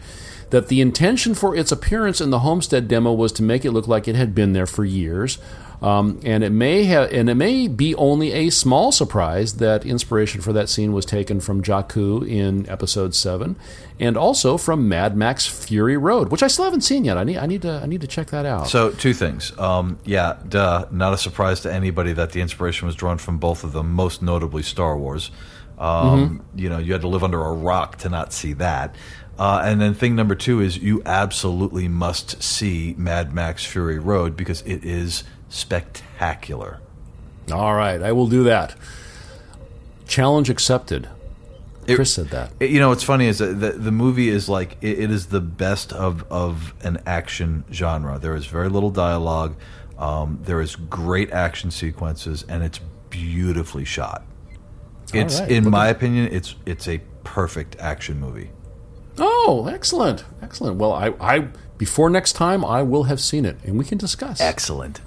[0.52, 3.88] that the intention for its appearance in the Homestead demo was to make it look
[3.88, 5.40] like it had been there for years.
[5.82, 10.40] Um, and it may have, and it may be only a small surprise that inspiration
[10.40, 13.56] for that scene was taken from Jakku in Episode Seven,
[14.00, 17.18] and also from Mad Max Fury Road, which I still haven't seen yet.
[17.18, 18.68] I need, I need to, I need to check that out.
[18.68, 19.58] So, two things.
[19.58, 23.64] Um, yeah, duh, not a surprise to anybody that the inspiration was drawn from both
[23.64, 25.32] of them, most notably Star Wars.
[25.80, 26.60] Um, mm-hmm.
[26.60, 28.94] You know, you had to live under a rock to not see that.
[29.40, 34.36] Uh, and then thing number two is you absolutely must see Mad Max Fury Road
[34.38, 36.80] because it is spectacular.
[37.52, 38.76] All right, I will do that.
[40.08, 41.10] Challenge accepted.
[41.88, 42.52] It, Chris said that.
[42.60, 45.28] It, you know, what's funny is that the, the movie is like it, it is
[45.28, 48.20] the best of of an action genre.
[48.20, 49.56] There is very little dialogue.
[49.98, 52.80] Um, there is great action sequences, and it's
[53.10, 54.24] beautifully shot.
[55.14, 55.52] It's, right.
[55.52, 58.52] in my opinion, it's it's a perfect action movie.
[59.18, 60.78] Oh, excellent, excellent.
[60.78, 61.48] Well, I, I
[61.78, 64.40] before next time, I will have seen it, and we can discuss.
[64.40, 65.02] Excellent.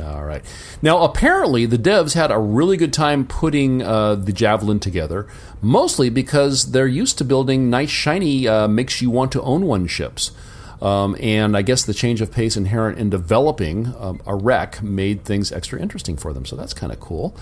[0.00, 0.42] All right.
[0.80, 5.26] Now, apparently, the devs had a really good time putting uh, the Javelin together,
[5.60, 9.86] mostly because they're used to building nice, shiny, uh, makes you want to own one
[9.86, 10.32] ships.
[10.80, 15.24] Um, and I guess the change of pace inherent in developing um, a wreck made
[15.24, 16.44] things extra interesting for them.
[16.44, 17.36] So that's kind of cool.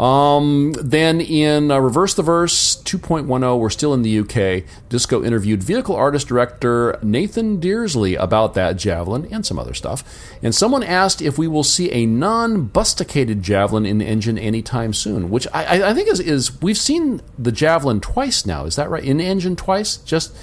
[0.00, 4.64] Um, then in uh, Reverse the Verse 2.10, we're still in the UK.
[4.88, 10.02] Disco interviewed vehicle artist director Nathan Dearsley about that Javelin and some other stuff.
[10.42, 15.28] And someone asked if we will see a non busticated Javelin in engine anytime soon,
[15.28, 18.64] which I, I think is, is, we've seen the Javelin twice now.
[18.64, 19.04] Is that right?
[19.04, 19.98] In engine twice?
[19.98, 20.34] Just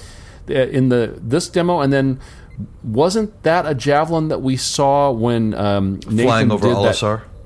[0.48, 2.20] uh, in the this demo and then
[2.82, 7.20] wasn't that a javelin that we saw when um, Nathan flying over did Olisar?
[7.20, 7.37] That?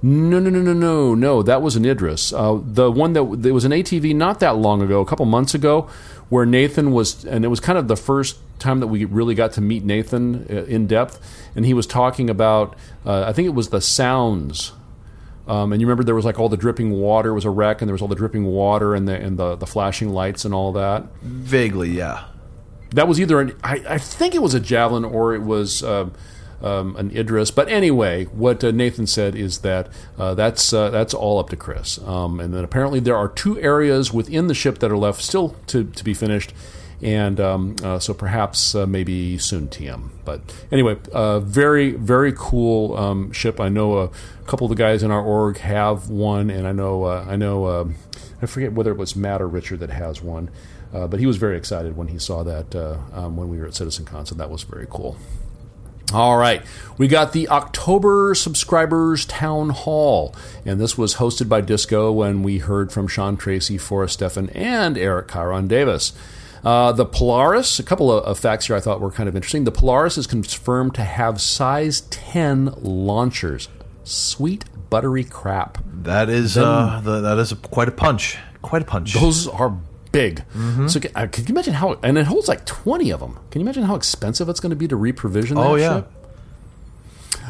[0.00, 1.42] No, no, no, no, no, no.
[1.42, 2.32] That was an Idris.
[2.32, 5.54] Uh, the one that there was an ATV not that long ago, a couple months
[5.54, 5.88] ago,
[6.28, 9.52] where Nathan was, and it was kind of the first time that we really got
[9.52, 11.20] to meet Nathan uh, in depth,
[11.56, 14.72] and he was talking about, uh, I think it was the sounds.
[15.48, 17.88] Um, and you remember there was like all the dripping water was a wreck, and
[17.88, 20.72] there was all the dripping water and the and the, the flashing lights and all
[20.72, 21.04] that.
[21.22, 22.24] Vaguely, yeah.
[22.92, 25.82] that was either an I, I think it was a javelin or it was.
[25.82, 26.12] Um,
[26.62, 29.88] um, an Idris, but anyway, what uh, Nathan said is that
[30.18, 33.60] uh, that's uh, that's all up to Chris, um, and then apparently there are two
[33.60, 36.52] areas within the ship that are left still to, to be finished,
[37.00, 40.10] and um, uh, so perhaps uh, maybe soon TM.
[40.24, 40.40] But
[40.72, 43.60] anyway, uh, very very cool um, ship.
[43.60, 44.10] I know a
[44.46, 47.94] couple of the guys in our org have one, and I know I know um,
[48.42, 50.50] I forget whether it was Matt or Richard that has one,
[50.92, 53.66] uh, but he was very excited when he saw that uh, um, when we were
[53.66, 54.26] at Citizen CitizenCon.
[54.26, 55.16] So that was very cool.
[56.12, 56.64] All right,
[56.96, 60.34] we got the October subscribers town hall,
[60.64, 64.96] and this was hosted by Disco when we heard from Sean Tracy, Forrest Stephan, and
[64.96, 66.12] Eric Kieron Davis.
[66.64, 69.64] Uh, the Polaris, a couple of, of, facts here I thought were kind of interesting.
[69.64, 73.68] The Polaris is confirmed to have size 10 launchers.
[74.04, 75.78] Sweet buttery crap.
[75.86, 78.38] That is uh, the, that is a, quite a punch.
[78.62, 79.14] Quite a punch.
[79.14, 79.78] Those are
[80.12, 80.44] big.
[80.54, 80.88] Mm-hmm.
[80.88, 81.98] So uh, can you imagine how?
[82.02, 83.38] And it holds like twenty of them.
[83.50, 85.56] Can you imagine how expensive it's going to be to reprovision?
[85.56, 85.96] That oh yeah.
[85.96, 86.12] Ship?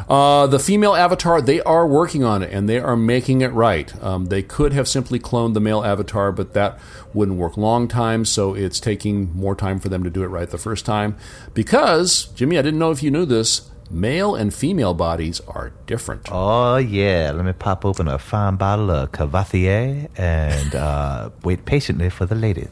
[0.08, 4.02] Uh, the female avatar, they are working on it and they are making it right.
[4.02, 6.78] Um, they could have simply cloned the male avatar, but that
[7.12, 10.48] wouldn't work long time, so it's taking more time for them to do it right
[10.48, 11.16] the first time.
[11.52, 16.28] Because, Jimmy, I didn't know if you knew this, male and female bodies are different.
[16.30, 17.32] Oh, yeah.
[17.34, 22.34] Let me pop open a fine bottle of Courvoisier and uh, wait patiently for the
[22.34, 22.70] ladies.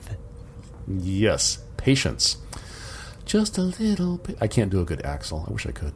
[0.88, 2.36] Yes, patience.
[3.24, 4.38] Just a little bit.
[4.40, 5.44] I can't do a good Axel.
[5.48, 5.92] I wish I could.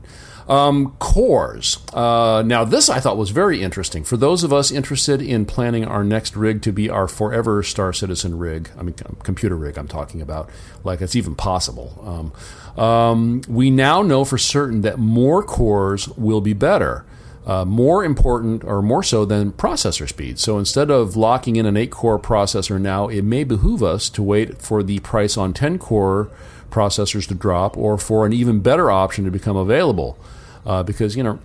[0.49, 1.79] Um, cores.
[1.95, 4.03] Uh, now, this I thought was very interesting.
[4.03, 7.93] For those of us interested in planning our next rig to be our forever Star
[7.93, 10.51] Citizen rig, I mean, computer rig, I'm talking about,
[10.83, 12.03] like it's even possible.
[12.05, 12.33] Um,
[12.77, 17.05] um, we now know for certain that more cores will be better.
[17.47, 20.39] Uh, more important or more so than processor speed.
[20.39, 24.23] So instead of locking in an 8 core processor now, it may behoove us to
[24.23, 26.31] wait for the price on 10 core
[26.71, 30.19] processors to drop or for an even better option to become available.
[30.67, 31.39] Uh, because you know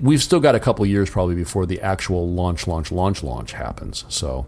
[0.00, 4.04] we've still got a couple years probably before the actual launch, launch, launch, launch happens.
[4.08, 4.46] So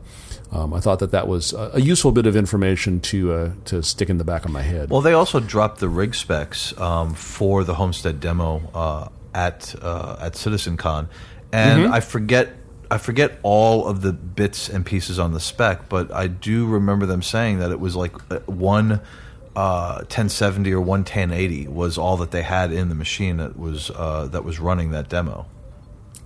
[0.53, 3.83] um, I thought that that was a, a useful bit of information to uh, to
[3.83, 4.91] stick in the back of my head.
[4.91, 10.17] Well, they also dropped the rig specs um, for the Homestead demo uh, at uh,
[10.21, 11.09] at CitizenCon,
[11.53, 11.93] and mm-hmm.
[11.93, 12.51] I forget
[12.91, 17.07] I forget all of the bits and pieces on the spec, but I do remember
[17.07, 19.01] them saying that it was like uh, one
[19.57, 23.91] uh, 1070 or one 1080 was all that they had in the machine that was
[23.91, 25.47] uh, that was running that demo.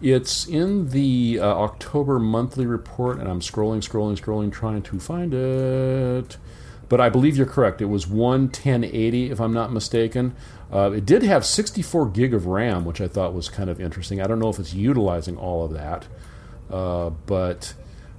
[0.00, 5.34] It's in the uh, October monthly report, and I'm scrolling, scrolling, scrolling, trying to find
[5.34, 6.36] it.
[6.88, 7.82] But I believe you're correct.
[7.82, 10.34] It was one 1080, if I'm not mistaken.
[10.72, 14.20] Uh, it did have 64 gig of RAM, which I thought was kind of interesting.
[14.20, 16.06] I don't know if it's utilizing all of that,
[16.70, 17.74] uh, but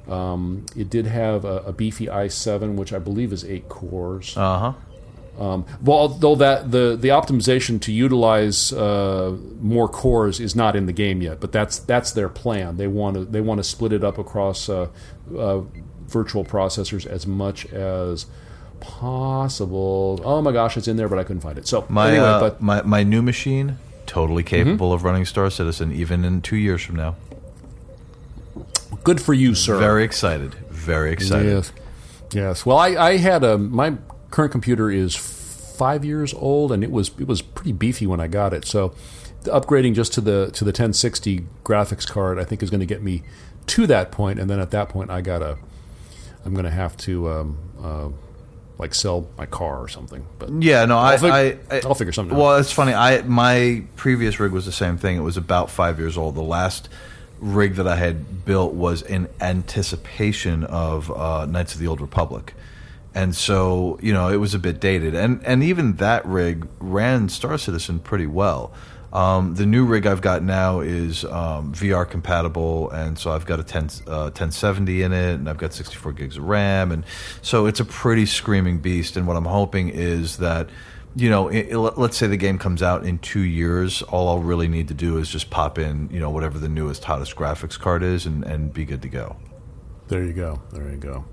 [0.07, 4.35] um, it did have a, a, beefy i7, which I believe is eight cores.
[4.35, 4.73] Uh huh.
[5.39, 10.85] Um, well, although that the the optimization to utilize uh, more cores is not in
[10.85, 12.75] the game yet, but that's that's their plan.
[12.75, 14.89] They want to they want to split it up across uh,
[15.35, 15.61] uh,
[16.07, 18.25] virtual processors as much as
[18.81, 20.19] possible.
[20.25, 21.67] Oh my gosh, it's in there, but I couldn't find it.
[21.67, 24.95] So my anyway, uh, but my my new machine totally capable mm-hmm.
[24.95, 27.15] of running Star Citizen even in two years from now.
[29.05, 29.79] Good for you, sir.
[29.79, 30.55] Very excited.
[30.69, 31.47] Very excited.
[31.47, 31.71] Yes.
[32.33, 32.65] Yes.
[32.65, 33.95] Well, I, I had a my
[34.31, 38.27] current computer is five years old, and it was it was pretty beefy when I
[38.27, 38.65] got it.
[38.65, 38.93] So
[39.43, 43.01] upgrading just to the to the 1060 graphics card, I think is going to get
[43.01, 43.23] me
[43.67, 45.57] to that point, and then at that point, I gotta
[46.45, 47.29] I'm going to have to.
[47.29, 48.09] Um, uh,
[48.79, 50.25] like sell my car or something.
[50.39, 52.33] But yeah, no, I'll I, fig- I, I, will figure something.
[52.33, 52.39] Out.
[52.39, 52.61] Well, out.
[52.61, 52.93] it's funny.
[52.93, 55.17] I my previous rig was the same thing.
[55.17, 56.35] It was about five years old.
[56.35, 56.87] The last
[57.39, 62.53] rig that I had built was in anticipation of uh, Knights of the Old Republic
[63.15, 67.27] and so you know it was a bit dated and and even that rig ran
[67.29, 68.73] star citizen pretty well
[69.11, 73.59] um, the new rig I've got now is um, VR compatible, and so I've got
[73.59, 77.03] a 10, uh, 1070 in it, and I've got 64 gigs of RAM, and
[77.41, 79.17] so it's a pretty screaming beast.
[79.17, 80.69] And what I'm hoping is that,
[81.15, 84.39] you know, it, it, let's say the game comes out in two years, all I'll
[84.39, 87.79] really need to do is just pop in, you know, whatever the newest, hottest graphics
[87.79, 89.37] card is, and, and be good to go.
[90.07, 90.61] There you go.
[90.71, 91.25] There you go.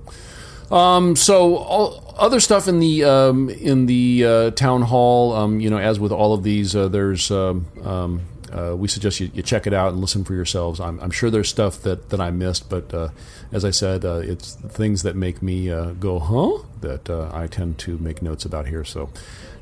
[0.70, 5.70] Um, so all, other stuff in the um, in the uh, town hall, um, you
[5.70, 9.42] know, as with all of these, uh, there's um, um, uh, we suggest you, you,
[9.42, 10.80] check it out and listen for yourselves.
[10.80, 13.08] I'm, I'm sure there's stuff that, that I missed, but uh,
[13.52, 17.78] as I said, uh, it's things that make me uh, go huh that I tend
[17.80, 18.84] to make notes about here.
[18.84, 19.10] So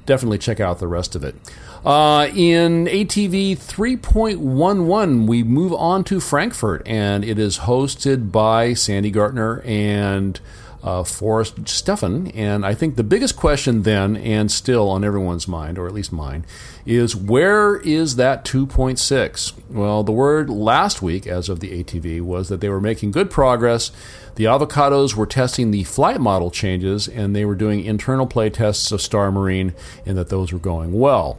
[0.06, 1.34] definitely check out the rest of it.
[1.84, 9.62] in ATV 3.11, we move on to Frankfurt, and it is hosted by Sandi Gardiner
[9.62, 10.38] and
[10.84, 12.28] uh, Forrest Stephan.
[12.28, 16.12] And I think the biggest question then, and still on everyone's mind, or at least
[16.12, 16.44] mine,
[16.84, 19.52] is where is that 2.6?
[19.70, 23.30] Well, the word last week, as of the ATV, was that they were making good
[23.30, 23.90] progress.
[24.34, 28.92] The avocados were testing the flight model changes, and they were doing internal play tests
[28.92, 29.74] of Star Marine,
[30.04, 31.38] and that those were going well.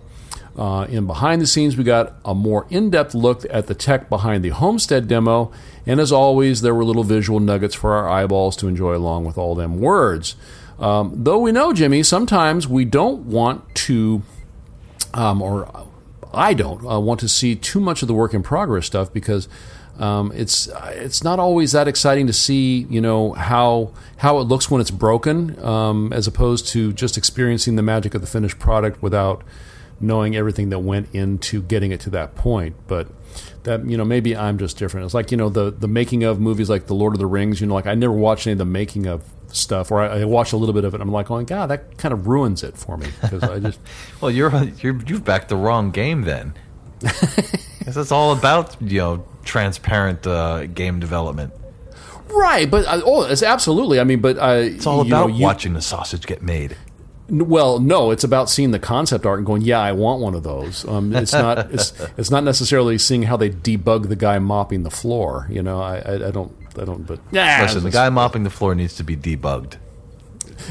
[0.57, 4.09] Uh, in behind the scenes, we got a more in depth look at the tech
[4.09, 5.51] behind the Homestead demo,
[5.85, 9.37] and as always, there were little visual nuggets for our eyeballs to enjoy along with
[9.37, 10.35] all them words.
[10.79, 14.21] Um, though we know, Jimmy, sometimes we don't want to,
[15.13, 15.69] um, or
[16.33, 19.49] I don't uh, want to see too much of the work in progress stuff because
[19.99, 24.69] um, it's it's not always that exciting to see you know how how it looks
[24.69, 29.01] when it's broken, um, as opposed to just experiencing the magic of the finished product
[29.01, 29.43] without
[30.05, 32.75] knowing everything that went into getting it to that point.
[32.87, 33.07] But
[33.63, 35.05] that you know maybe I'm just different.
[35.05, 37.59] It's like you know the the making of movies like The Lord of the Rings.
[37.61, 40.25] You know, like I never watched any of the making of stuff, or I, I
[40.25, 41.01] watched a little bit of it.
[41.01, 43.79] I'm like, going, God, that kind of ruins it for me because I just
[44.21, 46.53] Well, you're, you're you've backed the wrong game then.
[47.01, 51.53] it's all about you know transparent uh, game development.
[52.29, 52.69] right.
[52.69, 53.99] But uh, oh, it's absolutely.
[53.99, 56.75] I mean, but uh, It's all you know, about you- watching the sausage get made.
[57.27, 60.43] Well, no, it's about seeing the concept art and going, "Yeah, I want one of
[60.43, 61.71] those." Um, it's not.
[61.73, 65.47] It's, it's not necessarily seeing how they debug the guy mopping the floor.
[65.49, 66.55] You know, I, I, I don't.
[66.79, 67.05] I don't.
[67.07, 69.77] But yeah, Listen, the guy mopping the floor needs to be debugged.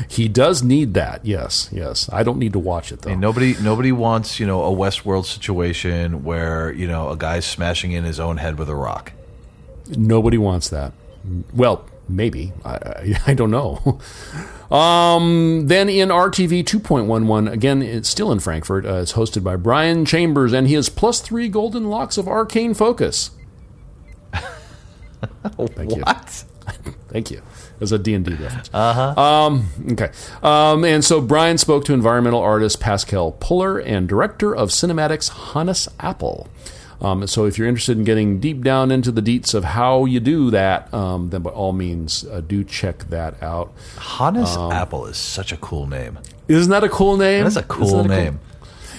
[0.09, 1.26] he does need that.
[1.26, 2.09] Yes, yes.
[2.12, 3.11] I don't need to watch it though.
[3.11, 7.90] And nobody nobody wants you know a Westworld situation where you know a guy's smashing
[7.92, 9.12] in his own head with a rock.
[9.88, 10.92] Nobody wants that.
[11.52, 12.52] Well, maybe.
[12.64, 13.98] I, I, I don't know.
[14.71, 20.05] Um, then in RTV 2.11, again, it's still in Frankfurt, uh, it's hosted by Brian
[20.05, 23.31] Chambers, and he has plus three golden locks of arcane focus.
[24.33, 26.03] Thank you.
[27.09, 27.43] Thank you.
[27.81, 28.71] As a D&D reference.
[28.73, 29.21] Uh-huh.
[29.21, 30.11] Um, okay.
[30.43, 35.89] Um, and so Brian spoke to environmental artist Pascal Puller and director of cinematics Hannes
[36.01, 36.49] Appell.
[37.05, 40.20] Um, so if you're interested in getting deep down into the deets of how you
[40.20, 43.74] do that, um, then by all means, uh, do check that out.
[43.98, 46.18] Hannes Appell is such a cool name.
[46.48, 47.44] Isn't that a cool name?
[47.44, 48.40] That's a cool that name.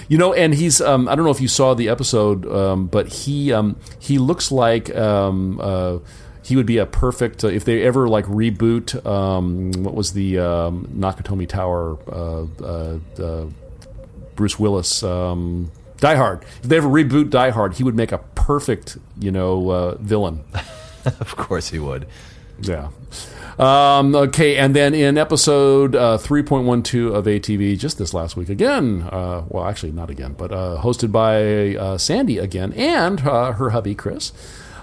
[0.08, 3.08] You know, and he's um, I don't know if you saw the episode, um, but
[3.08, 5.98] he um, he looks like um, uh,
[6.44, 9.04] he would be a perfect uh, if they ever like reboot.
[9.04, 11.98] Um, what was the um, Nakatomi Tower?
[12.08, 13.46] Uh, uh, uh,
[14.36, 15.02] Bruce Willis.
[16.06, 16.44] Die Hard.
[16.62, 20.44] If they ever reboot Die Hard, he would make a perfect, you know, uh, villain.
[21.04, 22.06] of course he would.
[22.60, 22.90] Yeah.
[23.58, 29.02] Um, okay, and then in episode uh, 3.12 of ATV, just this last week again,
[29.10, 33.70] uh, well, actually, not again, but uh, hosted by uh, Sandy again and uh, her
[33.70, 34.30] hubby, Chris.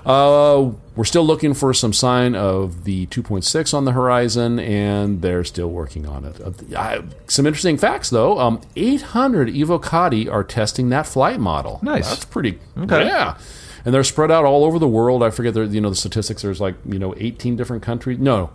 [0.05, 5.43] Uh, we're still looking for some sign of the 2.6 on the horizon, and they're
[5.43, 6.39] still working on it.
[6.41, 8.39] Uh, I- some interesting facts, though.
[8.39, 11.79] Um, 800 Evocati are testing that flight model.
[11.81, 12.09] Nice.
[12.09, 12.59] That's pretty.
[12.77, 13.05] Okay.
[13.05, 13.37] Yeah
[13.85, 15.21] and they're spread out all over the world.
[15.23, 16.41] I forget the you know the statistics.
[16.41, 18.17] There's like you know 18 different countries.
[18.19, 18.49] No,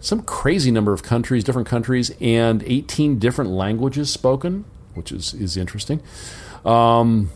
[0.00, 5.56] some crazy number of countries, different countries, and 18 different languages spoken, which is is
[5.56, 6.02] interesting.
[6.64, 7.30] Um,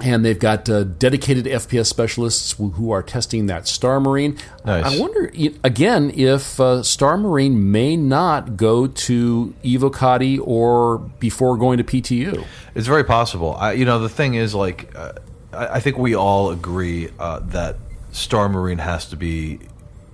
[0.00, 4.36] and they've got uh, dedicated FPS specialists who, who are testing that Star Marine.
[4.64, 4.84] Nice.
[4.84, 5.30] I wonder
[5.64, 12.44] again if uh, Star Marine may not go to Evocati or before going to PTU.
[12.74, 13.54] It's very possible.
[13.54, 15.12] I, you know, the thing is, like, uh,
[15.52, 17.76] I, I think we all agree uh, that
[18.12, 19.60] Star Marine has to be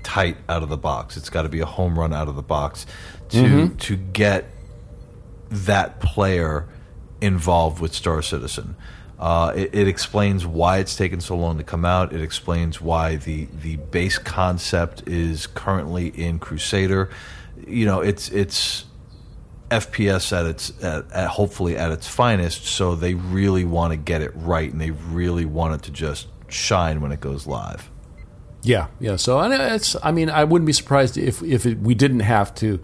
[0.03, 1.17] tight out of the box.
[1.17, 2.87] It's got to be a home run out of the box
[3.31, 4.47] to to get
[5.51, 6.67] that player
[7.21, 8.77] involved with Star Citizen.
[9.19, 12.13] Uh, it, it explains why it's taken so long to come out.
[12.13, 17.11] It explains why the the base concept is currently in Crusader.
[17.67, 18.85] You know, it's it's
[19.71, 22.67] FPS at its at, at hopefully at its finest.
[22.67, 26.29] So they really want to get it right, and they really want it to just
[26.47, 27.91] shine when it goes live.
[28.63, 29.17] Yeah, yeah.
[29.17, 29.97] So and it's.
[30.03, 32.81] I mean, I wouldn't be surprised if if it, we didn't have to.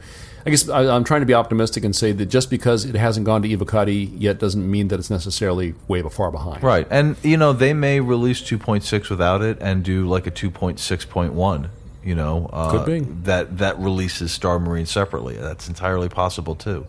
[0.46, 3.24] I guess I, I'm trying to be optimistic and say that just because it hasn't
[3.24, 6.62] gone to Evocati yet doesn't mean that it's necessarily way far behind.
[6.62, 11.68] Right, and you know they may release 2.6 without it and do like a 2.6.1.
[12.04, 13.00] You know, uh, Could be.
[13.22, 15.36] that that releases Star Marine separately.
[15.36, 16.86] That's entirely possible too.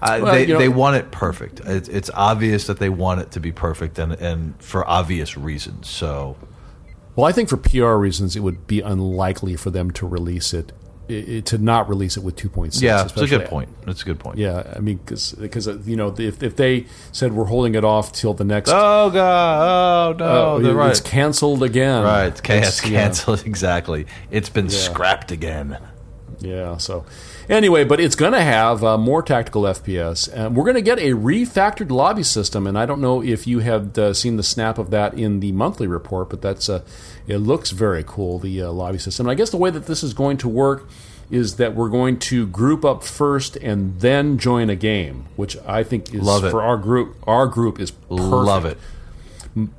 [0.00, 1.60] Uh, Well, they you know- they want it perfect.
[1.64, 5.88] It's, it's obvious that they want it to be perfect, and and for obvious reasons.
[5.88, 6.36] So
[7.16, 10.70] Well, I think for PR reasons, it would be unlikely for them to release it,
[11.08, 12.80] i i- to not release it with 2.6.
[12.82, 13.68] yeah, it's a good point.
[13.86, 14.38] It's a good point.
[14.38, 15.36] Yeah, I mean, because
[15.86, 20.20] you know, if if they said we're holding it off till the next, Oh god!
[20.20, 20.56] Oh no!
[20.56, 20.90] uh, they're right.
[20.90, 22.02] it's canceled again.
[22.02, 23.02] Right, it's, It's- it's yeah.
[23.04, 23.44] canceled.
[23.46, 24.06] Exactly.
[24.30, 25.78] It's been scrapped again.
[26.40, 26.76] Yeah.
[26.78, 27.04] So,
[27.48, 30.98] anyway, but it's going to have uh, more tactical FPS, and we're going to get
[30.98, 32.66] a refactored lobby system.
[32.66, 35.52] And I don't know if you have uh, seen the snap of that in the
[35.52, 36.82] monthly report, but that's uh,
[37.26, 38.38] it looks very cool.
[38.38, 39.26] The uh, lobby system.
[39.26, 40.88] And I guess the way that this is going to work
[41.30, 45.82] is that we're going to group up first and then join a game, which I
[45.82, 46.50] think is Love it.
[46.50, 47.16] for our group.
[47.26, 48.78] Our group is perfect Love it.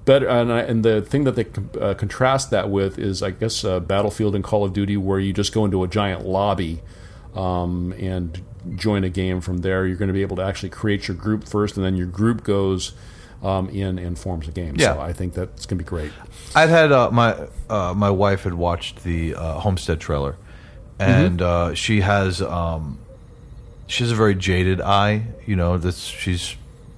[0.06, 1.46] better and, I, and the thing that they
[1.80, 5.34] uh, contrast that with is i guess uh, battlefield and call of duty where you
[5.34, 6.82] just go into a giant lobby
[7.38, 8.42] um, and
[8.76, 11.48] join a game from there you're going to be able to actually create your group
[11.48, 12.92] first and then your group goes
[13.44, 14.96] um, in and forms a game Yeah.
[14.96, 16.12] so i think that's going to be great
[16.56, 17.36] I'd had uh, my
[17.70, 20.38] uh, my wife had watched the uh, Homestead trailer,
[20.98, 22.98] and uh, she has um,
[23.86, 25.24] she has a very jaded eye.
[25.46, 26.56] You know, that's she's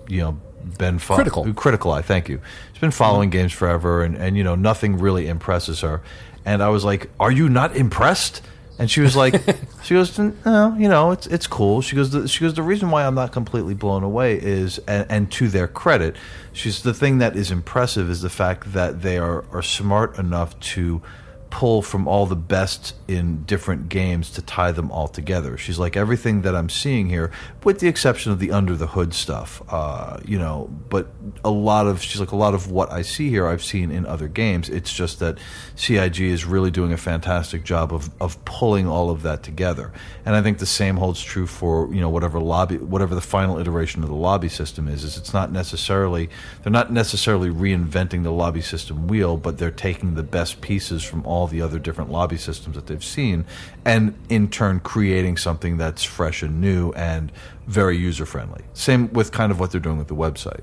[0.07, 0.39] you know
[0.77, 1.51] been fo- Critical.
[1.55, 2.03] critical eye.
[2.03, 2.39] Thank you.
[2.71, 6.01] She's been following games forever, and and you know nothing really impresses her.
[6.45, 8.41] And I was like, "Are you not impressed?"
[8.79, 9.35] And she was like,
[9.83, 12.89] "She goes, no, you know, it's it's cool." She goes, the, "She goes, the reason
[12.89, 16.15] why I'm not completely blown away is, and, and to their credit,
[16.53, 20.59] she's the thing that is impressive is the fact that they are are smart enough
[20.61, 21.01] to."
[21.49, 25.57] Pull from all the best in different games to tie them all together.
[25.57, 27.31] She's like everything that I'm seeing here,
[27.63, 30.69] with the exception of the under the hood stuff, uh, you know.
[30.89, 31.07] But
[31.43, 34.05] a lot of she's like a lot of what I see here, I've seen in
[34.05, 34.69] other games.
[34.69, 35.37] It's just that
[35.75, 39.91] CIG is really doing a fantastic job of of pulling all of that together.
[40.25, 43.57] And I think the same holds true for you know whatever lobby, whatever the final
[43.57, 45.03] iteration of the lobby system is.
[45.03, 46.29] Is it's not necessarily
[46.63, 51.25] they're not necessarily reinventing the lobby system wheel, but they're taking the best pieces from
[51.25, 53.45] all the other different lobby systems that they've seen,
[53.85, 57.31] and in turn creating something that's fresh and new and
[57.67, 58.63] very user friendly.
[58.73, 60.61] Same with kind of what they're doing with the website.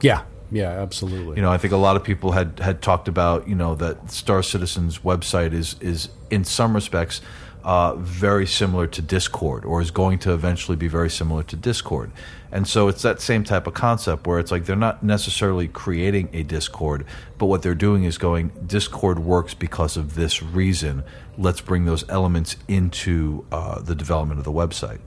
[0.00, 3.48] yeah yeah absolutely You know, I think a lot of people had had talked about
[3.48, 7.20] you know that Star Citizen's website is is in some respects
[7.64, 12.10] uh, very similar to Discord, or is going to eventually be very similar to Discord.
[12.52, 16.28] And so it's that same type of concept where it's like they're not necessarily creating
[16.32, 17.06] a Discord,
[17.38, 21.02] but what they're doing is going Discord works because of this reason.
[21.38, 25.00] Let's bring those elements into uh, the development of the website.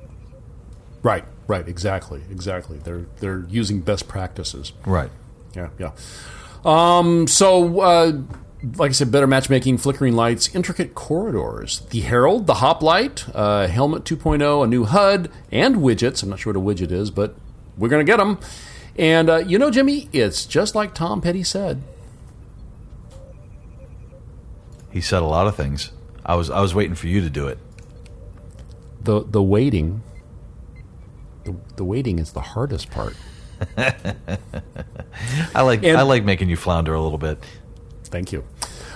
[1.03, 5.11] right right exactly exactly they're they're using best practices Right.
[5.55, 5.91] Yeah, yeah.
[6.63, 8.13] Um, so, uh,
[8.77, 14.03] like I said, better matchmaking, flickering lights, intricate corridors, the Herald, the Hoplite, uh, Helmet
[14.05, 16.23] 2.0, a new HUD, and widgets.
[16.23, 17.35] I'm not sure what a widget is, but
[17.77, 18.39] we're going to get them.
[18.97, 21.83] And uh, you know, Jimmy, it's just like Tom Petty said.
[24.91, 25.91] He said a lot of things.
[26.25, 27.57] I was I was waiting for you to do it.
[29.01, 30.01] The the waiting,
[31.43, 33.15] the, the waiting is the hardest part.
[33.77, 37.43] I like And- I like making you flounder a little bit.
[38.05, 38.45] Thank you.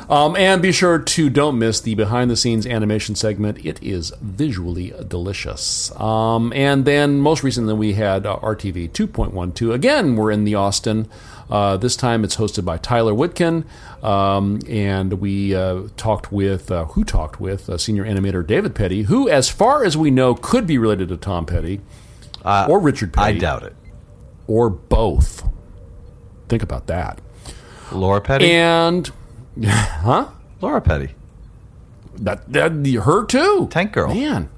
[0.09, 3.63] Um, and be sure to don't miss the behind the scenes animation segment.
[3.63, 5.91] It is visually delicious.
[5.99, 9.71] Um, and then most recently we had uh, RTV 2.12.
[9.71, 11.07] Again, we're in the Austin.
[11.47, 13.65] Uh, this time it's hosted by Tyler Witkin.
[14.03, 19.03] Um, and we uh, talked with, uh, who talked with uh, senior animator David Petty,
[19.03, 21.81] who, as far as we know, could be related to Tom Petty
[22.43, 23.37] or Richard Petty.
[23.37, 23.75] I doubt it.
[24.47, 25.47] Or both.
[26.47, 27.21] Think about that.
[27.91, 28.51] Laura Petty.
[28.51, 29.11] And,
[29.65, 30.29] huh?
[30.61, 31.09] Laura Petty.
[32.15, 32.71] That, that
[33.03, 33.67] her too.
[33.71, 34.13] Tank Girl.
[34.13, 34.49] Man,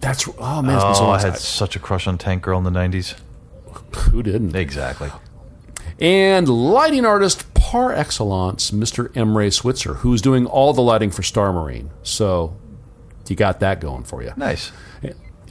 [0.00, 0.76] that's oh man.
[0.76, 2.64] It's been so Oh, long I had since such a crush on Tank Girl in
[2.64, 3.16] the '90s.
[4.10, 4.54] Who didn't?
[4.54, 5.10] Exactly.
[5.98, 9.08] And lighting artist par excellence, Mr.
[9.10, 11.90] Emre Switzer, who's doing all the lighting for Star Marine.
[12.02, 12.56] So
[13.28, 14.32] you got that going for you.
[14.36, 14.72] Nice.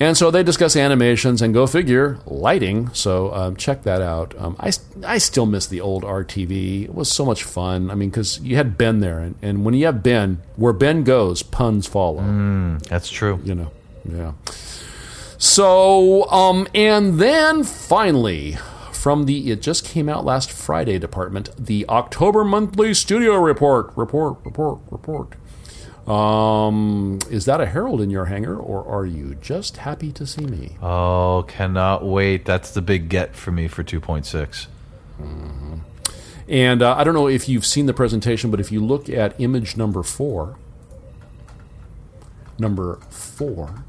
[0.02, 2.90] And so they discuss animations and go figure lighting.
[2.94, 4.34] So um, check that out.
[4.40, 4.72] Um, I,
[5.06, 6.84] I still miss the old RTV.
[6.86, 7.92] It was so much fun.
[7.92, 11.04] I mean, because you had Ben there, and, and when you have Ben, where Ben
[11.04, 12.22] goes, puns follow.
[12.88, 13.42] That's true.
[13.44, 13.72] you know
[14.10, 14.32] yeah
[15.38, 18.58] so um and then finally
[18.92, 24.38] from the it just came out last friday department the october monthly studio report report
[24.46, 25.34] report report
[26.10, 30.46] um is that a herald in your hangar or are you just happy to see
[30.46, 32.46] me Oh, cannot wait.
[32.46, 34.68] That's the big get for me for 2.6.
[36.48, 39.40] and uh, i don't know if you've seen the presentation but if you look at
[39.40, 40.58] image number four
[42.58, 43.84] number four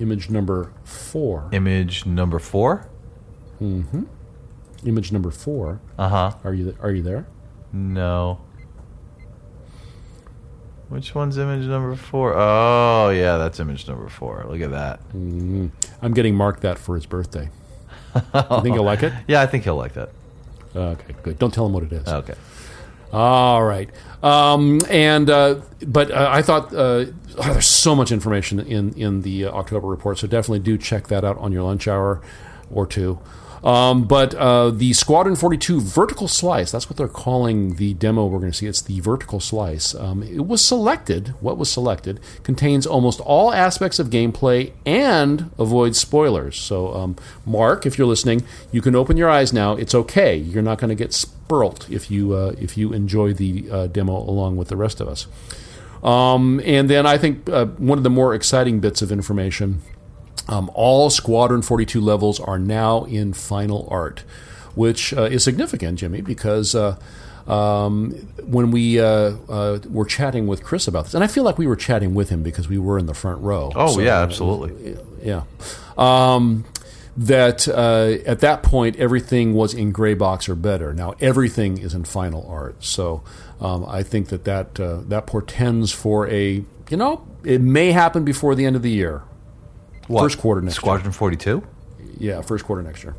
[0.00, 2.88] image number four Image number four.
[3.60, 4.02] mm-hmm.
[4.84, 6.32] image number four Uh huh.
[6.42, 7.26] Are you are you there?
[7.72, 8.40] No.
[10.92, 12.34] Which one's image number four?
[12.36, 14.44] Oh, yeah, that's image number four.
[14.46, 15.00] Look at that.
[15.14, 17.48] I'm getting Mark that for his birthday.
[18.14, 19.10] You think he'll like it?
[19.26, 20.10] Yeah, I think he'll like that.
[20.76, 21.38] Okay, good.
[21.38, 22.06] Don't tell him what it is.
[22.06, 22.34] Okay.
[23.10, 23.88] All right.
[24.22, 29.22] Um, and uh, but uh, I thought uh, oh, there's so much information in in
[29.22, 32.20] the uh, October report, so definitely do check that out on your lunch hour
[32.70, 33.18] or two.
[33.64, 38.40] Um, but uh, the Squadron 42 vertical slice, that's what they're calling the demo we're
[38.40, 38.66] going to see.
[38.66, 39.94] It's the vertical slice.
[39.94, 45.98] Um, it was selected, what was selected, contains almost all aspects of gameplay and avoids
[45.98, 46.58] spoilers.
[46.58, 48.42] So, um, Mark, if you're listening,
[48.72, 49.76] you can open your eyes now.
[49.76, 50.36] It's okay.
[50.36, 54.16] You're not going to get spurled if you, uh, if you enjoy the uh, demo
[54.16, 55.28] along with the rest of us.
[56.02, 59.82] Um, and then I think uh, one of the more exciting bits of information
[60.48, 64.24] um, all Squadron 42 levels are now in final art,
[64.74, 66.96] which uh, is significant, Jimmy, because uh,
[67.46, 68.12] um,
[68.44, 69.04] when we uh,
[69.48, 72.28] uh were chatting with Chris about this, and I feel like we were chatting with
[72.28, 73.72] him because we were in the front row.
[73.74, 74.96] Oh, so, yeah, absolutely.
[75.22, 75.44] Yeah.
[75.96, 76.64] Um,
[77.16, 80.94] that uh, at that point everything was in gray box or better.
[80.94, 82.82] Now everything is in final art.
[82.82, 83.22] So
[83.60, 88.24] um, I think that that uh, that portends for a you know it may happen
[88.24, 89.22] before the end of the year.
[90.12, 90.24] What?
[90.24, 91.12] First quarter next Squadron year.
[91.12, 91.66] 42?
[92.18, 93.16] Yeah, first quarter next year.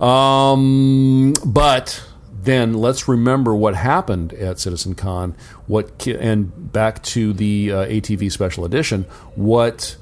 [0.00, 2.00] Um, but
[2.42, 5.34] then let's remember what happened at CitizenCon.
[5.66, 9.02] What and back to the uh, ATV Special Edition.
[9.34, 9.96] What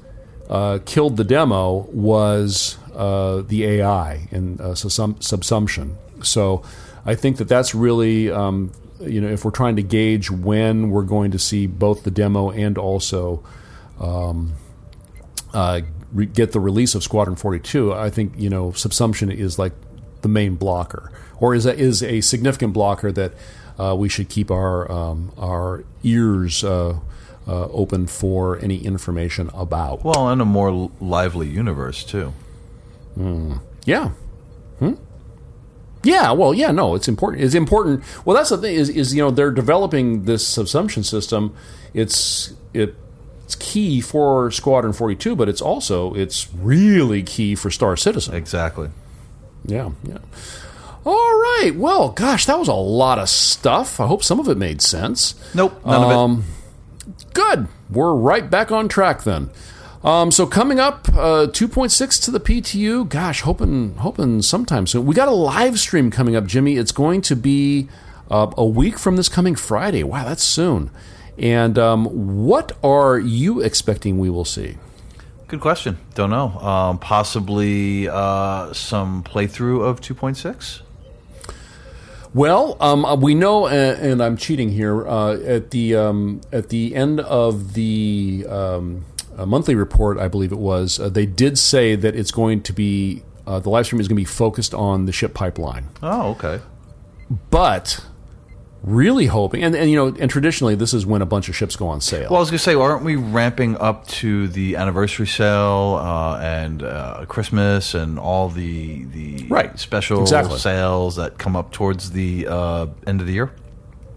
[0.47, 5.95] uh, killed the demo was uh, the AI and uh, subsum- subsumption.
[6.23, 6.61] So
[7.03, 11.01] I think that that's really um, you know if we're trying to gauge when we're
[11.01, 13.43] going to see both the demo and also
[13.99, 14.53] um,
[15.53, 15.81] uh,
[16.13, 19.73] re- get the release of Squadron 42, I think you know subsumption is like
[20.21, 23.33] the main blocker, or is a, is a significant blocker that
[23.79, 26.99] uh, we should keep our um, our ears uh,
[27.47, 30.03] uh, open for any information about.
[30.03, 32.33] Well, and a more lively universe too.
[33.17, 33.61] Mm.
[33.85, 34.11] Yeah.
[34.79, 34.93] Hmm?
[36.03, 37.43] Yeah, well, yeah, no, it's important.
[37.43, 38.03] It's important.
[38.25, 41.55] Well, that's the thing is, is you know they're developing this subsumption system.
[41.93, 42.95] It's it
[43.51, 48.33] it's key for Squadron 42, but it's also it's really key for Star Citizen.
[48.33, 48.89] Exactly.
[49.65, 50.19] Yeah, yeah.
[51.05, 51.73] All right.
[51.75, 53.99] Well, gosh, that was a lot of stuff.
[53.99, 55.35] I hope some of it made sense.
[55.53, 56.39] Nope, none um, of
[57.07, 57.33] it.
[57.33, 57.67] Good.
[57.89, 59.49] We're right back on track then.
[60.01, 63.09] Um, so coming up, uh, 2.6 to the PTU.
[63.09, 65.05] Gosh, hoping hoping sometime soon.
[65.05, 66.77] We got a live stream coming up, Jimmy.
[66.77, 67.89] It's going to be
[68.29, 70.03] uh, a week from this coming Friday.
[70.03, 70.89] Wow, that's soon.
[71.37, 74.77] And um, what are you expecting we will see?
[75.47, 75.97] Good question.
[76.13, 76.49] Don't know.
[76.59, 80.81] Um, possibly uh, some playthrough of 2.6.
[82.33, 85.05] Well, um, we know, and, I'm cheating here.
[85.05, 89.05] Uh, at the um, at the end of the um,
[89.35, 93.23] monthly report, I believe it was, uh, they did say that it's going to be
[93.45, 95.89] uh, the live stream is going to be focused on the ship pipeline.
[96.01, 96.61] Oh, okay.
[97.49, 98.05] But
[98.83, 101.75] really hoping, and, and you know, and traditionally this is when a bunch of ships
[101.75, 102.29] go on sale.
[102.29, 106.39] Well, I was going to say, aren't we ramping up to the anniversary sale uh,
[106.39, 109.77] and uh, Christmas and all the the right.
[109.79, 110.57] special exactly.
[110.57, 113.51] sales that come up towards the uh, end of the year?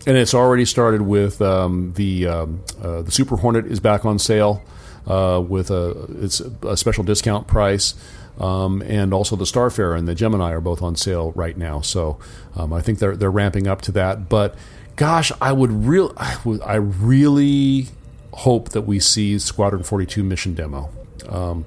[0.06, 4.18] And it's already started with um, the um, uh, the Super Hornet is back on
[4.18, 4.62] sale
[5.06, 7.94] uh, with a it's a special discount price.
[8.38, 11.80] Um, and also the Starfarer and the Gemini are both on sale right now.
[11.80, 12.18] So
[12.56, 14.28] um, I think they're they're ramping up to that.
[14.28, 14.56] But
[14.96, 17.88] gosh, I would real I, would, I really
[18.32, 20.90] hope that we see Squadron 42 mission demo.
[21.28, 21.64] Um,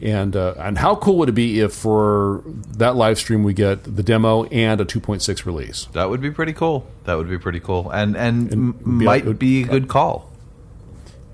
[0.00, 2.42] and uh, and how cool would it be if for
[2.76, 5.86] that live stream we get the demo and a 2.6 release?
[5.92, 6.86] That would be pretty cool.
[7.04, 10.30] That would be pretty cool, and and, and might be a, be a good call.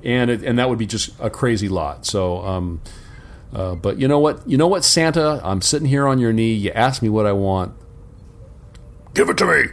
[0.03, 2.07] And it, and that would be just a crazy lot.
[2.07, 2.81] So um,
[3.55, 4.47] uh, but you know what?
[4.49, 5.41] You know what, Santa?
[5.45, 6.53] I'm sitting here on your knee.
[6.53, 7.75] You ask me what I want.
[9.15, 9.71] Give it to me.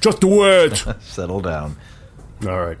[0.00, 0.84] Just do it.
[1.00, 1.76] Settle down.
[2.46, 2.78] All right.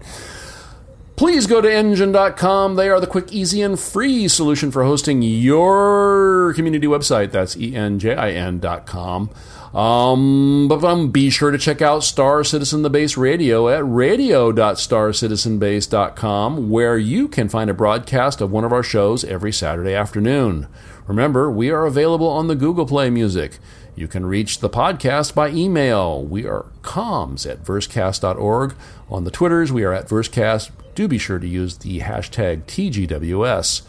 [1.16, 2.74] Please go to enjin.com.
[2.74, 7.30] They are the quick, easy, and free solution for hosting your community website.
[7.30, 9.30] That's E-N-J-I-N.com.
[9.74, 16.70] Um, but um, be sure to check out Star Citizen the Base Radio at radio.starcitizenbase.com,
[16.70, 20.68] where you can find a broadcast of one of our shows every Saturday afternoon.
[21.08, 23.58] Remember, we are available on the Google Play Music.
[23.96, 26.22] You can reach the podcast by email.
[26.22, 28.76] We are comms at versecast.org.
[29.08, 30.70] On the Twitters, we are at versecast.
[30.94, 33.82] Do be sure to use the hashtag TGWS.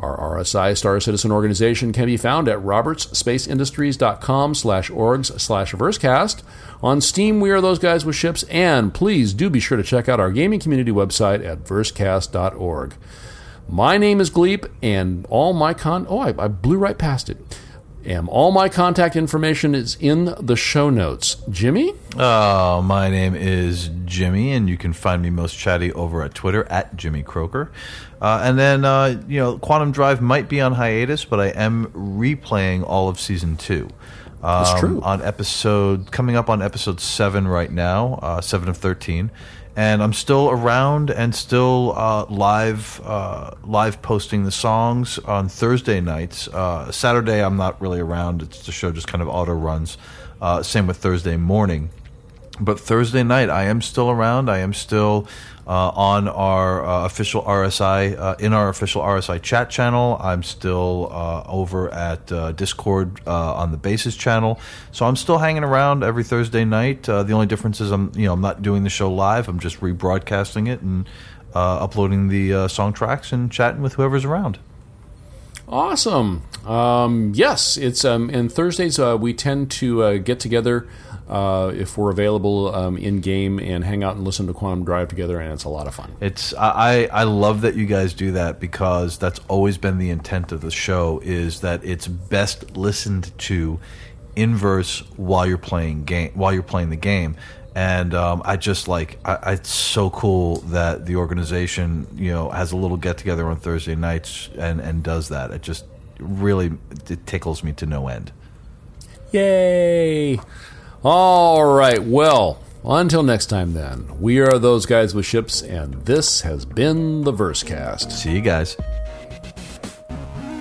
[0.00, 6.42] Our RSI Star Citizen organization can be found at robertsspaceindustries.com slash orgs slash versecast.
[6.82, 10.08] On Steam, we are those guys with ships, and please do be sure to check
[10.08, 12.94] out our gaming community website at versecast.org.
[13.68, 16.06] My name is Gleep, and all my con...
[16.08, 17.36] Oh, I, I blew right past it.
[18.04, 21.36] And all my contact information is in the show notes.
[21.50, 21.92] Jimmy?
[22.16, 26.64] Uh, my name is Jimmy, and you can find me most chatty over at Twitter
[26.70, 27.70] at Jimmy Croker.
[28.20, 31.86] Uh, and then, uh, you know, Quantum Drive might be on hiatus, but I am
[31.88, 33.88] replaying all of season two.
[34.42, 35.00] Um, That's true.
[35.02, 39.30] On episode, coming up on episode seven right now, uh, seven of 13.
[39.76, 46.00] And I'm still around and still uh, live, uh, live posting the songs on Thursday
[46.00, 46.48] nights.
[46.48, 48.42] Uh, Saturday, I'm not really around.
[48.42, 49.96] It's the show just kind of auto runs.
[50.40, 51.90] Uh, same with Thursday morning
[52.60, 54.50] but Thursday night, I am still around.
[54.50, 55.26] I am still
[55.70, 60.16] uh, on our uh, official RSI uh, in our official RSI chat channel.
[60.20, 64.58] I'm still uh, over at uh, Discord uh, on the Basis channel.
[64.90, 67.04] So I'm still hanging around every Thursday night.
[67.04, 69.48] The only difference is I'm you know I'm not doing the show live.
[69.48, 71.06] I'm just rebroadcasting it and
[71.54, 74.58] uploading the song tracks and chatting with whoever's around.
[75.68, 76.42] Awesome.
[76.66, 80.88] Um, yes, it's um, and Thursdays we tend to get together
[81.30, 85.06] uh, if we're available um, in game and hang out and listen to Quantum Drive
[85.08, 86.12] together, and it's a lot of fun.
[86.20, 90.10] It's I, I I love that you guys do that because that's always been the
[90.10, 93.78] intent of the show is that it's best listened to
[94.34, 97.36] in verse while you're playing game while you're playing the game.
[97.76, 102.50] And um, I just like I, I, it's so cool that the organization you know
[102.50, 105.52] has a little get together on Thursday nights and and does that.
[105.52, 105.84] It just
[106.18, 106.72] really
[107.08, 108.32] it tickles me to no end.
[109.30, 110.40] Yay!
[111.02, 112.02] All right.
[112.02, 117.24] Well, until next time, then, we are those guys with ships, and this has been
[117.24, 118.12] the Versecast.
[118.12, 118.76] See you guys.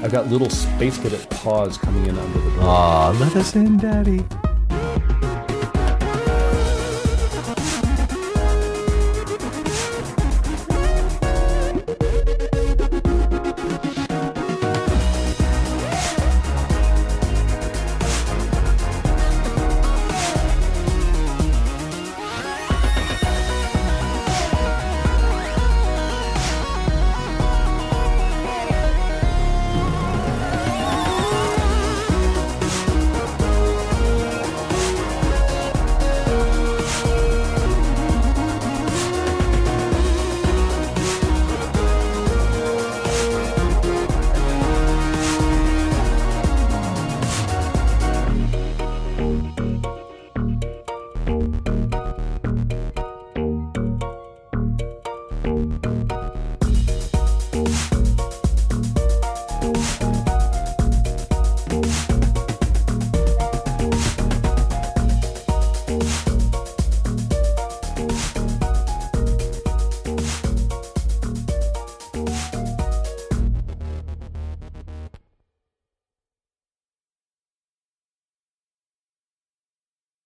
[0.01, 2.63] I've got little space cadet paws coming in under the door.
[2.63, 4.23] Aw, let us in, Daddy.